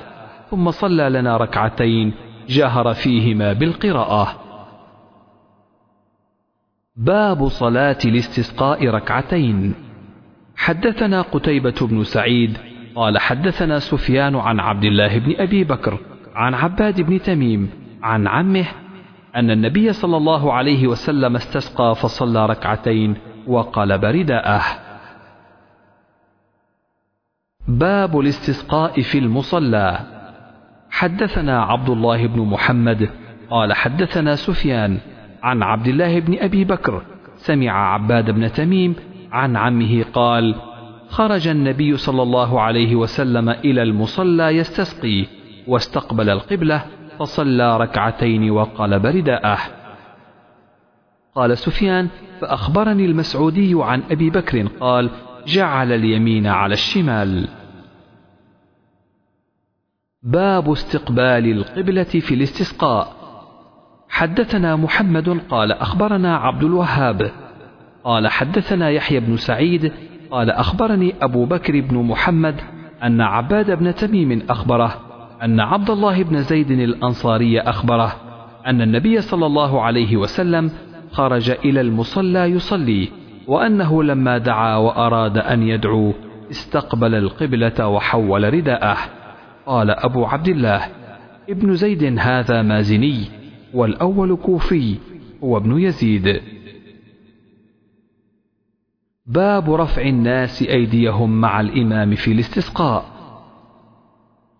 ثم 0.51 0.71
صلى 0.71 1.09
لنا 1.09 1.37
ركعتين 1.37 2.13
جهر 2.49 2.93
فيهما 2.93 3.53
بالقراءة. 3.53 4.27
باب 6.95 7.47
صلاة 7.47 7.97
الاستسقاء 8.05 8.87
ركعتين. 8.87 9.88
حدثنا 10.59 11.21
قتيبة 11.21 11.75
بن 11.81 12.03
سعيد 12.03 12.57
قال 12.95 13.17
حدثنا 13.17 13.79
سفيان 13.79 14.35
عن 14.35 14.59
عبد 14.59 14.83
الله 14.83 15.17
بن 15.17 15.33
أبي 15.37 15.63
بكر 15.63 15.99
عن 16.35 16.53
عباد 16.53 17.01
بن 17.01 17.21
تميم 17.21 17.69
عن 18.03 18.27
عمه 18.27 18.65
أن 19.35 19.51
النبي 19.51 19.93
صلى 19.93 20.17
الله 20.17 20.53
عليه 20.53 20.87
وسلم 20.87 21.35
استسقى 21.35 21.95
فصلى 21.95 22.45
ركعتين 22.45 23.15
وقلب 23.47 24.05
رداءه 24.05 24.63
باب 27.67 28.19
الاستسقاء 28.19 29.01
في 29.01 29.17
المصلى. 29.17 29.99
حدثنا 30.89 31.63
عبد 31.63 31.89
الله 31.89 32.27
بن 32.27 32.41
محمد 32.41 33.09
قال 33.49 33.73
حدثنا 33.73 34.35
سفيان 34.35 34.97
عن 35.43 35.63
عبد 35.63 35.87
الله 35.87 36.19
بن 36.19 36.37
أبي 36.39 36.63
بكر 36.63 37.01
سمع 37.35 37.93
عباد 37.93 38.31
بن 38.31 38.51
تميم 38.51 38.95
عن 39.31 39.55
عمه 39.57 40.03
قال 40.13 40.55
خرج 41.09 41.47
النبي 41.47 41.97
صلى 41.97 42.21
الله 42.21 42.61
عليه 42.61 42.95
وسلم 42.95 43.49
إلى 43.49 43.83
المصلى 43.83 44.43
يستسقي 44.43 45.25
واستقبل 45.67 46.29
القبلة 46.29 46.85
فصلى 47.19 47.77
ركعتين 47.77 48.51
وقلب 48.51 49.05
رداءه. 49.05 49.57
قال 51.35 51.57
سفيان 51.57 52.07
فأخبرني 52.41 53.05
المسعودي 53.05 53.73
عن 53.75 54.03
أبي 54.11 54.29
بكر 54.29 54.67
قال 54.67 55.09
جعل 55.47 55.91
اليمين 55.91 56.47
على 56.47 56.73
الشمال. 56.73 57.47
باب 60.23 60.71
استقبال 60.71 61.51
القبلة 61.51 62.03
في 62.03 62.33
الاستسقاء. 62.33 63.19
حدثنا 64.09 64.75
محمد 64.75 65.29
قال 65.49 65.71
أخبرنا 65.71 66.37
عبد 66.37 66.63
الوهاب 66.63 67.31
قال 68.03 68.27
حدثنا 68.27 68.89
يحيى 68.89 69.19
بن 69.19 69.37
سعيد 69.37 69.91
قال 70.31 70.49
أخبرني 70.49 71.15
أبو 71.21 71.45
بكر 71.45 71.79
بن 71.81 71.97
محمد 71.97 72.55
أن 73.03 73.21
عباد 73.21 73.71
بن 73.71 73.95
تميم 73.95 74.41
أخبره 74.49 74.95
أن 75.43 75.59
عبد 75.59 75.89
الله 75.89 76.23
بن 76.23 76.41
زيد 76.41 76.71
الأنصاري 76.71 77.59
أخبره 77.59 78.15
أن 78.67 78.81
النبي 78.81 79.21
صلى 79.21 79.45
الله 79.45 79.81
عليه 79.81 80.17
وسلم 80.17 80.71
خرج 81.11 81.49
إلى 81.49 81.81
المصلى 81.81 82.39
يصلي 82.39 83.09
وأنه 83.47 84.03
لما 84.03 84.37
دعا 84.37 84.75
وأراد 84.75 85.37
أن 85.37 85.63
يدعو 85.63 86.13
استقبل 86.51 87.15
القبلة 87.15 87.87
وحول 87.87 88.53
رداءه. 88.53 88.97
قال 89.65 89.89
أبو 89.91 90.25
عبد 90.25 90.47
الله 90.47 90.81
ابن 91.49 91.75
زيد 91.75 92.19
هذا 92.19 92.61
مازني 92.61 93.25
والأول 93.73 94.35
كوفي 94.35 94.95
هو 95.43 95.57
ابن 95.57 95.79
يزيد. 95.79 96.41
باب 99.29 99.73
رفع 99.73 100.01
الناس 100.01 100.63
أيديهم 100.63 101.41
مع 101.41 101.61
الإمام 101.61 102.15
في 102.15 102.31
الاستسقاء. 102.31 103.05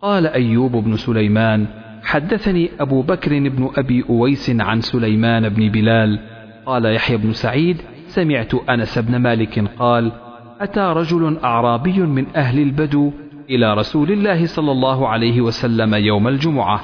قال 0.02 0.28
أيوب 0.28 0.72
بن 0.72 0.98
سليمان 0.98 1.68
حدثني 2.04 2.70
أبو 2.80 3.02
بكر 3.02 3.50
بن 3.50 3.70
أبي 3.78 4.06
أويس 4.10 4.50
عن 4.60 4.82
سليمان 4.82 5.50
بن 5.50 5.70
بلال. 5.70 6.20
قال 6.66 6.86
يحيى 6.86 7.18
بن 7.18 7.34
سعيد 7.34 7.82
سمعت 8.08 8.54
أنس 8.70 9.00
بن 9.00 9.16
مالك 9.16 9.60
قال 9.80 10.12
أتى 10.60 10.80
رجل 10.82 11.38
أعرابي 11.44 12.00
من 12.00 12.26
أهل 12.36 12.60
البدو 12.60 13.12
إلى 13.50 13.74
رسول 13.74 14.12
الله 14.12 14.46
صلى 14.46 14.72
الله 14.72 15.08
عليه 15.08 15.42
وسلم 15.42 15.96
يوم 15.96 16.28
الجمعة. 16.28 16.82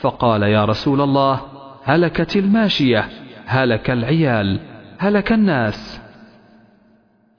فقال 0.00 0.42
يا 0.42 0.64
رسول 0.64 1.00
الله 1.00 1.40
هلكت 1.84 2.36
الماشية 2.36 3.08
هلك 3.46 3.90
العيال 3.90 4.60
هلك 4.98 5.32
الناس. 5.32 6.03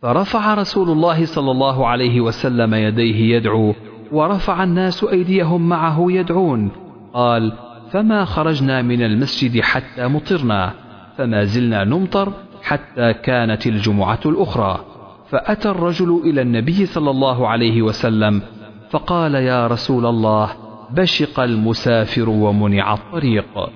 فرفع 0.02 0.54
رسول 0.54 0.90
الله 0.90 1.26
صلى 1.26 1.52
الله 1.52 1.88
عليه 1.88 2.22
وسلم 2.22 2.74
يديه 2.74 3.36
يدعو 3.36 3.74
ورفع 4.12 4.64
الناس 4.64 5.04
أيديهم 5.04 5.70
معه 5.70 6.06
يدعون. 6.10 6.72
قال 7.14 7.54
فما 7.92 8.26
خرجنا 8.26 8.82
من 8.82 9.02
المسجد 9.02 9.62
حتى 9.62 10.08
مطرنا 10.08 10.74
فما 11.18 11.44
زلنا 11.44 11.84
نمطر 11.84 12.34
حتى 12.64 13.14
كانت 13.14 13.68
الجمعة 13.68 14.20
الأخرى. 14.26 14.86
فأتى 15.30 15.70
الرجل 15.70 16.22
إلى 16.26 16.42
النبي 16.42 16.86
صلى 16.86 17.12
الله 17.12 17.48
عليه 17.48 17.82
وسلم 17.82 18.42
فقال 18.90 19.36
يا 19.36 19.68
رسول 19.68 20.06
الله 20.06 20.52
بشق 20.92 21.40
المسافر 21.40 22.30
ومنع 22.30 22.94
الطريق. 22.94 23.70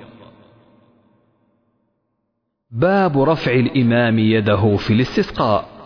باب 2.72 3.22
رفع 3.22 3.52
الإمام 3.52 4.20
يده 4.20 4.76
في 4.76 4.94
الاستسقاء. 4.94 5.79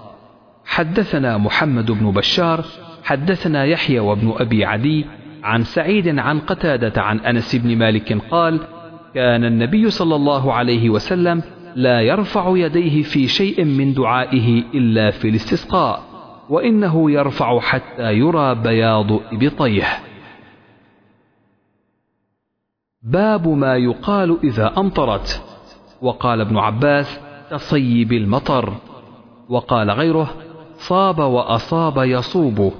حدثنا 0.65 1.37
محمد 1.37 1.91
بن 1.91 2.11
بشار 2.11 2.65
حدثنا 3.03 3.65
يحيى 3.65 3.99
وابن 3.99 4.33
أبي 4.37 4.65
عدي 4.65 5.05
عن 5.43 5.63
سعيد 5.63 6.19
عن 6.19 6.39
قتادة 6.39 7.01
عن 7.01 7.19
أنس 7.19 7.55
بن 7.55 7.77
مالك 7.77 8.17
قال 8.31 8.59
كان 9.13 9.45
النبي 9.45 9.89
صلى 9.89 10.15
الله 10.15 10.53
عليه 10.53 10.89
وسلم 10.89 11.43
لا 11.75 12.01
يرفع 12.01 12.57
يديه 12.57 13.03
في 13.03 13.27
شيء 13.27 13.65
من 13.65 13.93
دعائه 13.93 14.63
إلا 14.73 15.11
في 15.11 15.29
الاستسقاء 15.29 16.03
وإنه 16.49 17.11
يرفع 17.11 17.59
حتى 17.59 18.13
يرى 18.13 18.55
بياض 18.55 19.11
إبطيه. 19.11 19.87
باب 23.01 23.47
ما 23.47 23.75
يقال 23.77 24.37
إذا 24.43 24.73
أمطرت. 24.77 25.43
وقال 26.01 26.41
ابن 26.41 26.57
عباس 26.57 27.19
تصيب 27.49 28.13
المطر. 28.13 28.73
وقال 29.49 29.91
غيره 29.91 30.42
صاب 30.87 31.19
وأصاب 31.19 31.97
يصوب. 31.97 32.73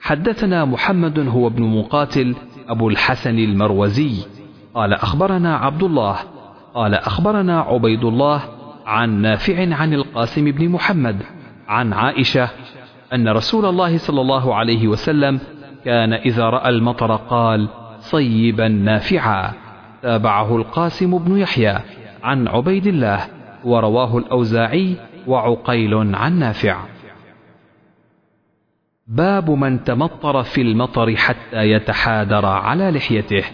حدثنا 0.00 0.64
محمد 0.64 1.28
هو 1.28 1.46
ابن 1.46 1.62
مقاتل 1.62 2.34
أبو 2.68 2.88
الحسن 2.88 3.38
المروزي. 3.38 4.14
قال 4.74 4.92
أخبرنا 4.92 5.56
عبد 5.56 5.82
الله 5.82 6.16
قال 6.74 6.94
أخبرنا 6.94 7.60
عبيد 7.60 8.04
الله 8.04 8.40
عن 8.86 9.22
نافع 9.22 9.74
عن 9.74 9.94
القاسم 9.94 10.50
بن 10.50 10.68
محمد 10.68 11.22
عن 11.68 11.92
عائشة 11.92 12.48
أن 13.12 13.28
رسول 13.28 13.66
الله 13.66 13.98
صلى 13.98 14.20
الله 14.20 14.54
عليه 14.54 14.88
وسلم 14.88 15.40
كان 15.84 16.12
إذا 16.12 16.50
رأى 16.50 16.68
المطر 16.68 17.16
قال 17.16 17.68
صيبا 17.98 18.68
نافعا 18.68 19.52
تابعه 20.02 20.56
القاسم 20.56 21.18
بن 21.18 21.38
يحيى 21.38 21.78
عن 22.22 22.48
عبيد 22.48 22.86
الله 22.86 23.20
ورواه 23.64 24.18
الأوزاعي 24.18 24.96
وعقيل 25.26 25.94
عن 26.16 26.38
نافع. 26.38 26.80
باب 29.06 29.50
من 29.50 29.84
تمطر 29.84 30.42
في 30.42 30.60
المطر 30.60 31.16
حتى 31.16 31.70
يتحادر 31.70 32.46
على 32.46 32.90
لحيته. 32.90 33.44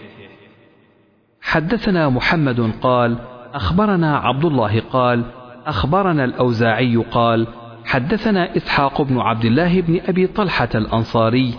حدثنا 1.41 2.09
محمد 2.09 2.71
قال 2.81 3.17
أخبرنا 3.53 4.17
عبد 4.17 4.45
الله 4.45 4.79
قال 4.79 5.25
أخبرنا 5.65 6.23
الأوزاعي 6.23 6.95
قال 6.95 7.47
حدثنا 7.85 8.57
إسحاق 8.57 9.01
بن 9.01 9.19
عبد 9.19 9.45
الله 9.45 9.81
بن 9.81 9.99
أبي 10.05 10.27
طلحة 10.27 10.69
الأنصاري 10.75 11.53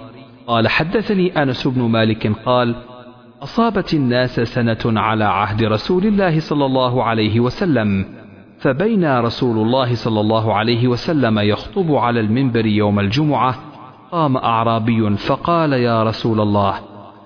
قال 0.47 0.69
حدثني 0.69 1.43
أنس 1.43 1.67
بن 1.67 1.83
مالك 1.83 2.33
قال 2.45 2.75
أصابت 3.43 3.95
الناس 3.95 4.41
سنة 4.41 5.01
على 5.01 5.25
عهد 5.25 5.65
رسول 5.65 6.07
الله 6.07 6.41
صلى 6.41 6.67
الله 6.67 7.05
عليه 7.05 7.41
وسلم. 7.41 8.22
فبين 8.63 9.19
رسول 9.19 9.59
الله 9.59 9.95
صلى 9.95 10.21
الله 10.21 10.55
عليه 10.55 10.89
وسلم 10.89 11.39
يخطب 11.39 11.95
على 11.95 12.21
المنبر 12.21 12.67
يوم 12.67 13.01
الجمعة 13.01 13.55
قام 14.13 14.37
أعرابي 14.37 15.17
فقال 15.17 15.73
يا 15.73 16.03
رسول 16.03 16.41
الله 16.41 16.75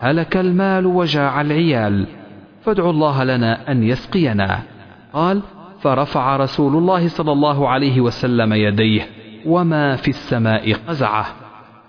هلك 0.00 0.36
المال 0.36 0.86
وجاع 0.86 1.40
العيال 1.40 2.06
فادعوا 2.62 2.90
الله 2.90 3.24
لنا 3.24 3.72
أن 3.72 3.82
يسقينا. 3.82 4.62
قال 5.12 5.42
فرفع 5.80 6.36
رسول 6.36 6.76
الله 6.76 7.08
صلى 7.08 7.32
الله 7.32 7.68
عليه 7.68 8.00
وسلم 8.00 8.52
يديه 8.52 9.06
وما 9.46 9.96
في 9.96 10.08
السماء 10.08 10.72
قزعة. 10.72 11.26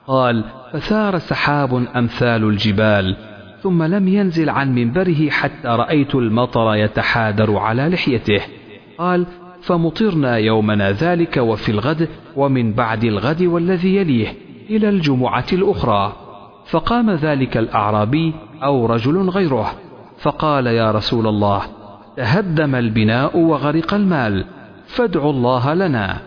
قال 0.07 0.43
فثار 0.73 1.17
سحاب 1.17 1.73
أمثال 1.95 2.43
الجبال 2.43 3.15
ثم 3.61 3.83
لم 3.83 4.07
ينزل 4.07 4.49
عن 4.49 4.75
منبره 4.75 5.29
حتى 5.29 5.67
رأيت 5.67 6.15
المطر 6.15 6.75
يتحادر 6.75 7.57
على 7.57 7.89
لحيته. 7.89 8.41
قال 8.97 9.25
فمطرنا 9.61 10.37
يومنا 10.37 10.91
ذلك 10.91 11.37
وفي 11.37 11.69
الغد 11.69 12.09
ومن 12.35 12.73
بعد 12.73 13.03
الغد 13.03 13.43
والذي 13.43 13.95
يليه 13.95 14.33
إلى 14.69 14.89
الجمعة 14.89 15.45
الأخرى. 15.53 16.13
فقام 16.65 17.11
ذلك 17.11 17.57
الأعرابي 17.57 18.33
أو 18.63 18.85
رجل 18.85 19.29
غيره 19.29 19.71
فقال 20.21 20.67
يا 20.67 20.91
رسول 20.91 21.27
الله 21.27 21.61
تهدم 22.17 22.75
البناء 22.75 23.37
وغرق 23.37 23.93
المال 23.93 24.45
فادعوا 24.87 25.31
الله 25.31 25.73
لنا. 25.73 26.17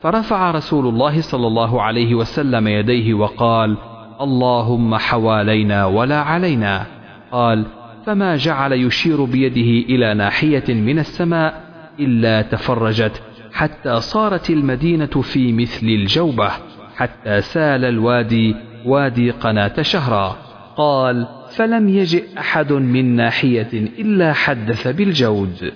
فرفع 0.00 0.50
رسول 0.50 0.86
الله 0.86 1.20
صلى 1.20 1.46
الله 1.46 1.82
عليه 1.82 2.14
وسلم 2.14 2.68
يديه 2.68 3.14
وقال 3.14 3.76
اللهم 4.20 4.94
حوالينا 4.94 5.86
ولا 5.86 6.20
علينا. 6.20 6.86
قال 7.32 7.64
فما 8.06 8.36
جعل 8.36 8.72
يشير 8.72 9.24
بيده 9.24 9.94
إلى 9.94 10.14
ناحية 10.14 10.74
من 10.74 10.98
السماء 10.98 11.65
إلا 12.00 12.42
تفرجت 12.42 13.22
حتى 13.52 14.00
صارت 14.00 14.50
المدينة 14.50 15.06
في 15.06 15.52
مثل 15.52 15.86
الجوبة 15.86 16.50
حتى 16.96 17.40
سال 17.40 17.84
الوادي 17.84 18.54
وادي 18.84 19.30
قناة 19.30 19.82
شهرا. 19.82 20.36
قال 20.76 21.26
فلم 21.50 21.88
يجئ 21.88 22.38
أحد 22.38 22.72
من 22.72 23.16
ناحية 23.16 23.68
إلا 23.72 24.32
حدث 24.32 24.88
بالجود. 24.88 25.72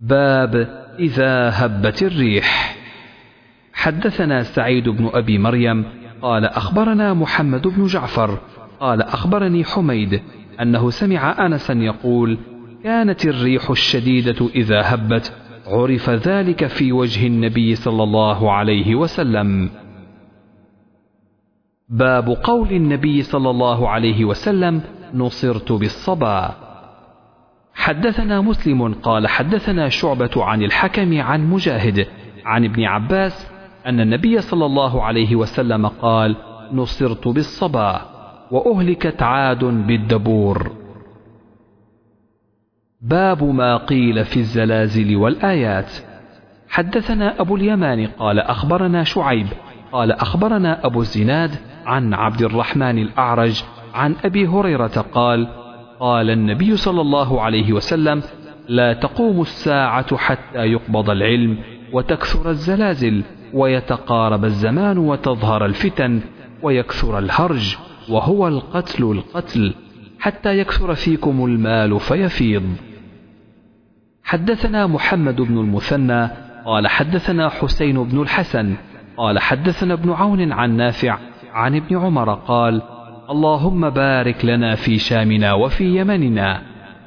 باب 0.00 0.84
إذا 0.98 1.50
هبت 1.54 2.02
الريح. 2.02 2.76
حدثنا 3.72 4.42
سعيد 4.42 4.88
بن 4.88 5.10
أبي 5.14 5.38
مريم 5.38 5.84
قال 6.22 6.44
أخبرنا 6.44 7.14
محمد 7.14 7.68
بن 7.68 7.86
جعفر. 7.86 8.38
قال 8.80 9.02
أخبرني 9.02 9.64
حميد 9.64 10.22
أنه 10.60 10.90
سمع 10.90 11.46
أنسا 11.46 11.74
يقول 11.74 12.38
كانت 12.88 13.24
الريح 13.24 13.70
الشديدة 13.70 14.48
إذا 14.54 14.82
هبت 14.84 15.32
عرف 15.66 16.10
ذلك 16.10 16.66
في 16.66 16.92
وجه 16.92 17.26
النبي 17.26 17.74
صلى 17.74 18.02
الله 18.02 18.52
عليه 18.52 18.94
وسلم. 18.94 19.70
باب 21.88 22.28
قول 22.28 22.72
النبي 22.72 23.22
صلى 23.22 23.50
الله 23.50 23.88
عليه 23.88 24.24
وسلم 24.24 24.80
نصرت 25.14 25.72
بالصبا 25.72 26.54
حدثنا 27.74 28.40
مسلم 28.40 28.94
قال 28.94 29.26
حدثنا 29.26 29.88
شعبة 29.88 30.44
عن 30.44 30.62
الحكم 30.62 31.20
عن 31.20 31.50
مجاهد 31.50 32.06
عن 32.44 32.64
ابن 32.64 32.84
عباس 32.84 33.50
أن 33.86 34.00
النبي 34.00 34.40
صلى 34.40 34.66
الله 34.66 35.04
عليه 35.04 35.36
وسلم 35.36 35.86
قال 35.86 36.36
نصرت 36.72 37.28
بالصبا 37.28 38.00
وأهلكت 38.50 39.22
عاد 39.22 39.64
بالدبور 39.64 40.87
باب 43.02 43.44
ما 43.44 43.76
قيل 43.76 44.24
في 44.24 44.36
الزلازل 44.36 45.16
والآيات. 45.16 45.92
حدثنا 46.68 47.40
أبو 47.40 47.56
اليمان 47.56 48.06
قال 48.06 48.38
أخبرنا 48.38 49.04
شعيب 49.04 49.46
قال 49.92 50.12
أخبرنا 50.12 50.86
أبو 50.86 51.00
الزناد 51.00 51.50
عن 51.86 52.14
عبد 52.14 52.42
الرحمن 52.42 52.98
الأعرج 52.98 53.62
عن 53.94 54.14
أبي 54.24 54.46
هريرة 54.46 55.04
قال 55.12 55.48
قال 56.00 56.30
النبي 56.30 56.76
صلى 56.76 57.00
الله 57.00 57.42
عليه 57.42 57.72
وسلم 57.72 58.22
لا 58.68 58.92
تقوم 58.92 59.40
الساعة 59.40 60.16
حتى 60.16 60.58
يقبض 60.58 61.10
العلم 61.10 61.58
وتكثر 61.92 62.50
الزلازل 62.50 63.22
ويتقارب 63.54 64.44
الزمان 64.44 64.98
وتظهر 64.98 65.66
الفتن 65.66 66.20
ويكثر 66.62 67.18
الهرج 67.18 67.76
وهو 68.08 68.48
القتل 68.48 69.04
القتل 69.04 69.74
حتى 70.18 70.58
يكثر 70.58 70.94
فيكم 70.94 71.44
المال 71.44 72.00
فيفيض. 72.00 72.87
حدثنا 74.28 74.86
محمد 74.86 75.40
بن 75.40 75.58
المثنى 75.58 76.28
قال 76.64 76.88
حدثنا 76.88 77.48
حسين 77.48 78.04
بن 78.04 78.22
الحسن 78.22 78.74
قال 79.16 79.38
حدثنا 79.38 79.94
ابن 79.94 80.10
عون 80.12 80.52
عن 80.52 80.76
نافع 80.76 81.18
عن 81.52 81.76
ابن 81.76 81.96
عمر 81.96 82.34
قال 82.34 82.82
اللهم 83.30 83.90
بارك 83.90 84.44
لنا 84.44 84.74
في 84.74 84.98
شامنا 84.98 85.52
وفي 85.52 86.00
يمننا. 86.00 86.62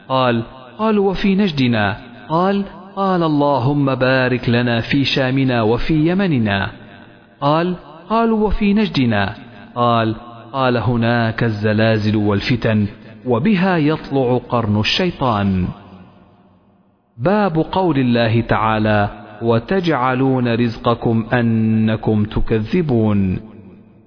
قال 0.10 0.44
قالوا 0.78 1.10
وفي 1.10 1.36
نجدنا. 1.36 1.98
قال 2.30 2.66
قال 2.96 3.24
اللهم 3.24 3.96
بارك 3.96 4.50
لنا 4.50 4.80
في 4.80 5.04
شامنا 5.04 5.62
وفي 5.62 6.10
يمننا. 6.10 6.72
قال 7.42 7.76
قالوا 8.10 8.48
وفي 8.48 8.74
نجدنا. 8.74 9.34
قال 9.76 10.16
قال 10.54 10.78
هناك 10.78 11.44
الزلازل 11.44 12.16
والفتن 12.16 12.88
وبها 13.26 13.78
يطلع 13.78 14.38
قرن 14.50 14.80
الشيطان. 14.80 15.68
باب 17.18 17.58
قول 17.72 18.00
الله 18.00 18.42
تعالى 18.42 19.10
وتجعلون 19.42 20.56
رزقكم 20.56 21.26
أنكم 21.34 22.24
تكذبون 22.24 23.40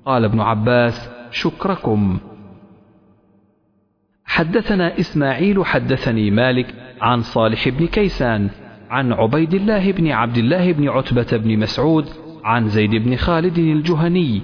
قال 0.06 0.24
ابن 0.24 0.40
عباس 0.40 1.10
شكركم 1.30 2.18
حدثنا 4.24 4.98
إسماعيل 4.98 5.64
حدثني 5.64 6.30
مالك 6.30 6.74
عن 7.00 7.20
صالح 7.20 7.68
بن 7.68 7.86
كيسان 7.86 8.50
عن 8.90 9.12
عبيد 9.12 9.54
الله 9.54 9.92
بن 9.92 10.10
عبد 10.10 10.36
الله 10.36 10.72
بن 10.72 10.88
عتبة 10.88 11.36
بن 11.36 11.58
مسعود 11.58 12.08
عن 12.44 12.68
زيد 12.68 12.90
بن 12.90 13.16
خالد 13.16 13.58
الجهني 13.58 14.42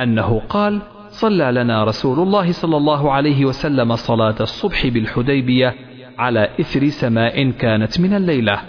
أنه 0.00 0.42
قال 0.48 0.82
صلى 1.08 1.52
لنا 1.52 1.84
رسول 1.84 2.18
الله 2.18 2.52
صلى 2.52 2.76
الله 2.76 3.12
عليه 3.12 3.44
وسلم 3.44 3.96
صلاة 3.96 4.36
الصبح 4.40 4.86
بالحديبية 4.86 5.74
على 6.18 6.48
إثر 6.60 6.88
سماء 6.88 7.50
كانت 7.50 8.00
من 8.00 8.12
الليلة. 8.14 8.60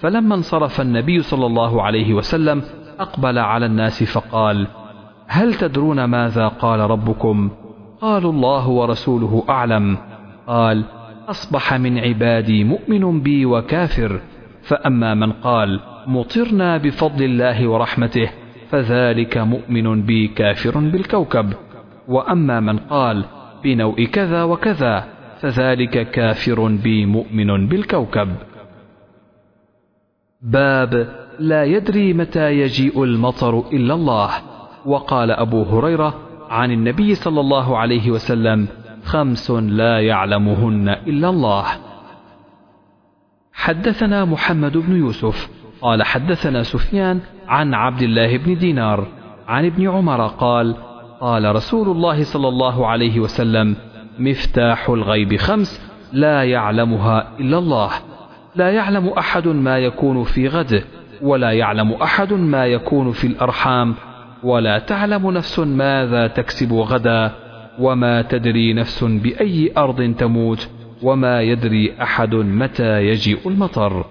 فلما 0.00 0.34
انصرف 0.34 0.80
النبي 0.80 1.20
صلى 1.20 1.46
الله 1.46 1.82
عليه 1.82 2.14
وسلم 2.14 2.62
أقبل 3.00 3.38
على 3.38 3.66
الناس 3.66 4.02
فقال 4.02 4.66
هل 5.26 5.54
تدرون 5.54 6.04
ماذا 6.04 6.48
قال 6.48 6.80
ربكم؟ 6.80 7.50
قالوا 8.00 8.32
الله 8.32 8.68
ورسوله 8.68 9.44
أعلم. 9.48 9.98
قال 10.46 10.84
أصبح 11.28 11.74
من 11.74 11.98
عبادي 11.98 12.64
مؤمن 12.64 13.20
بي 13.20 13.46
وكافر. 13.46 14.20
فأما 14.62 15.14
من 15.14 15.32
قال 15.32 15.80
مطرنا 16.06 16.76
بفضل 16.76 17.24
الله 17.24 17.68
ورحمته 17.68 18.30
فذلك 18.70 19.38
مؤمن 19.38 20.02
بي 20.02 20.28
كافر 20.28 20.78
بالكوكب. 20.78 21.52
وأما 22.08 22.60
من 22.60 22.78
قال 22.78 23.24
بنوء 23.64 24.04
كذا 24.04 24.42
وكذا. 24.42 25.19
فذلك 25.40 26.10
كافر 26.10 26.68
بي 26.68 27.06
مؤمن 27.06 27.68
بالكوكب. 27.68 28.28
باب 30.42 31.08
لا 31.38 31.64
يدري 31.64 32.12
متى 32.12 32.52
يجيء 32.52 33.04
المطر 33.04 33.58
إلا 33.58 33.94
الله. 33.94 34.30
وقال 34.86 35.30
أبو 35.30 35.62
هريرة 35.62 36.14
عن 36.50 36.70
النبي 36.70 37.14
صلى 37.14 37.40
الله 37.40 37.78
عليه 37.78 38.10
وسلم 38.10 38.68
خمس 39.04 39.50
لا 39.50 40.00
يعلمهن 40.00 40.88
إلا 40.88 41.28
الله. 41.28 41.64
حدثنا 43.52 44.24
محمد 44.24 44.76
بن 44.76 44.96
يوسف. 44.96 45.60
قال 45.82 46.02
حدثنا 46.02 46.62
سفيان 46.62 47.20
عن 47.48 47.74
عبد 47.74 48.02
الله 48.02 48.36
بن 48.36 48.58
دينار 48.58 49.06
عن 49.48 49.64
ابن 49.64 49.88
عمر 49.88 50.26
قال 50.26 50.76
قال 51.20 51.54
رسول 51.54 51.88
الله 51.88 52.24
صلى 52.24 52.48
الله 52.48 52.86
عليه 52.86 53.20
وسلم 53.20 53.76
مفتاح 54.20 54.88
الغيب 54.88 55.36
خمس 55.36 55.80
لا 56.12 56.44
يعلمها 56.44 57.28
إلا 57.40 57.58
الله. 57.58 57.90
لا 58.56 58.70
يعلم 58.70 59.08
أحد 59.08 59.48
ما 59.48 59.78
يكون 59.78 60.24
في 60.24 60.48
غد 60.48 60.84
ولا 61.22 61.50
يعلم 61.52 61.92
أحد 61.92 62.32
ما 62.32 62.66
يكون 62.66 63.12
في 63.12 63.26
الأرحام. 63.26 63.94
ولا 64.42 64.78
تعلم 64.78 65.30
نفس 65.30 65.58
ماذا 65.58 66.26
تكسب 66.26 66.72
غدا 66.72 67.30
وما 67.78 68.22
تدري 68.22 68.72
نفس 68.72 69.04
بأي 69.04 69.72
أرض 69.76 70.14
تموت 70.18 70.68
وما 71.02 71.42
يدري 71.42 71.94
أحد 72.02 72.34
متى 72.34 73.06
يجيء 73.06 73.38
المطر. 73.46 74.04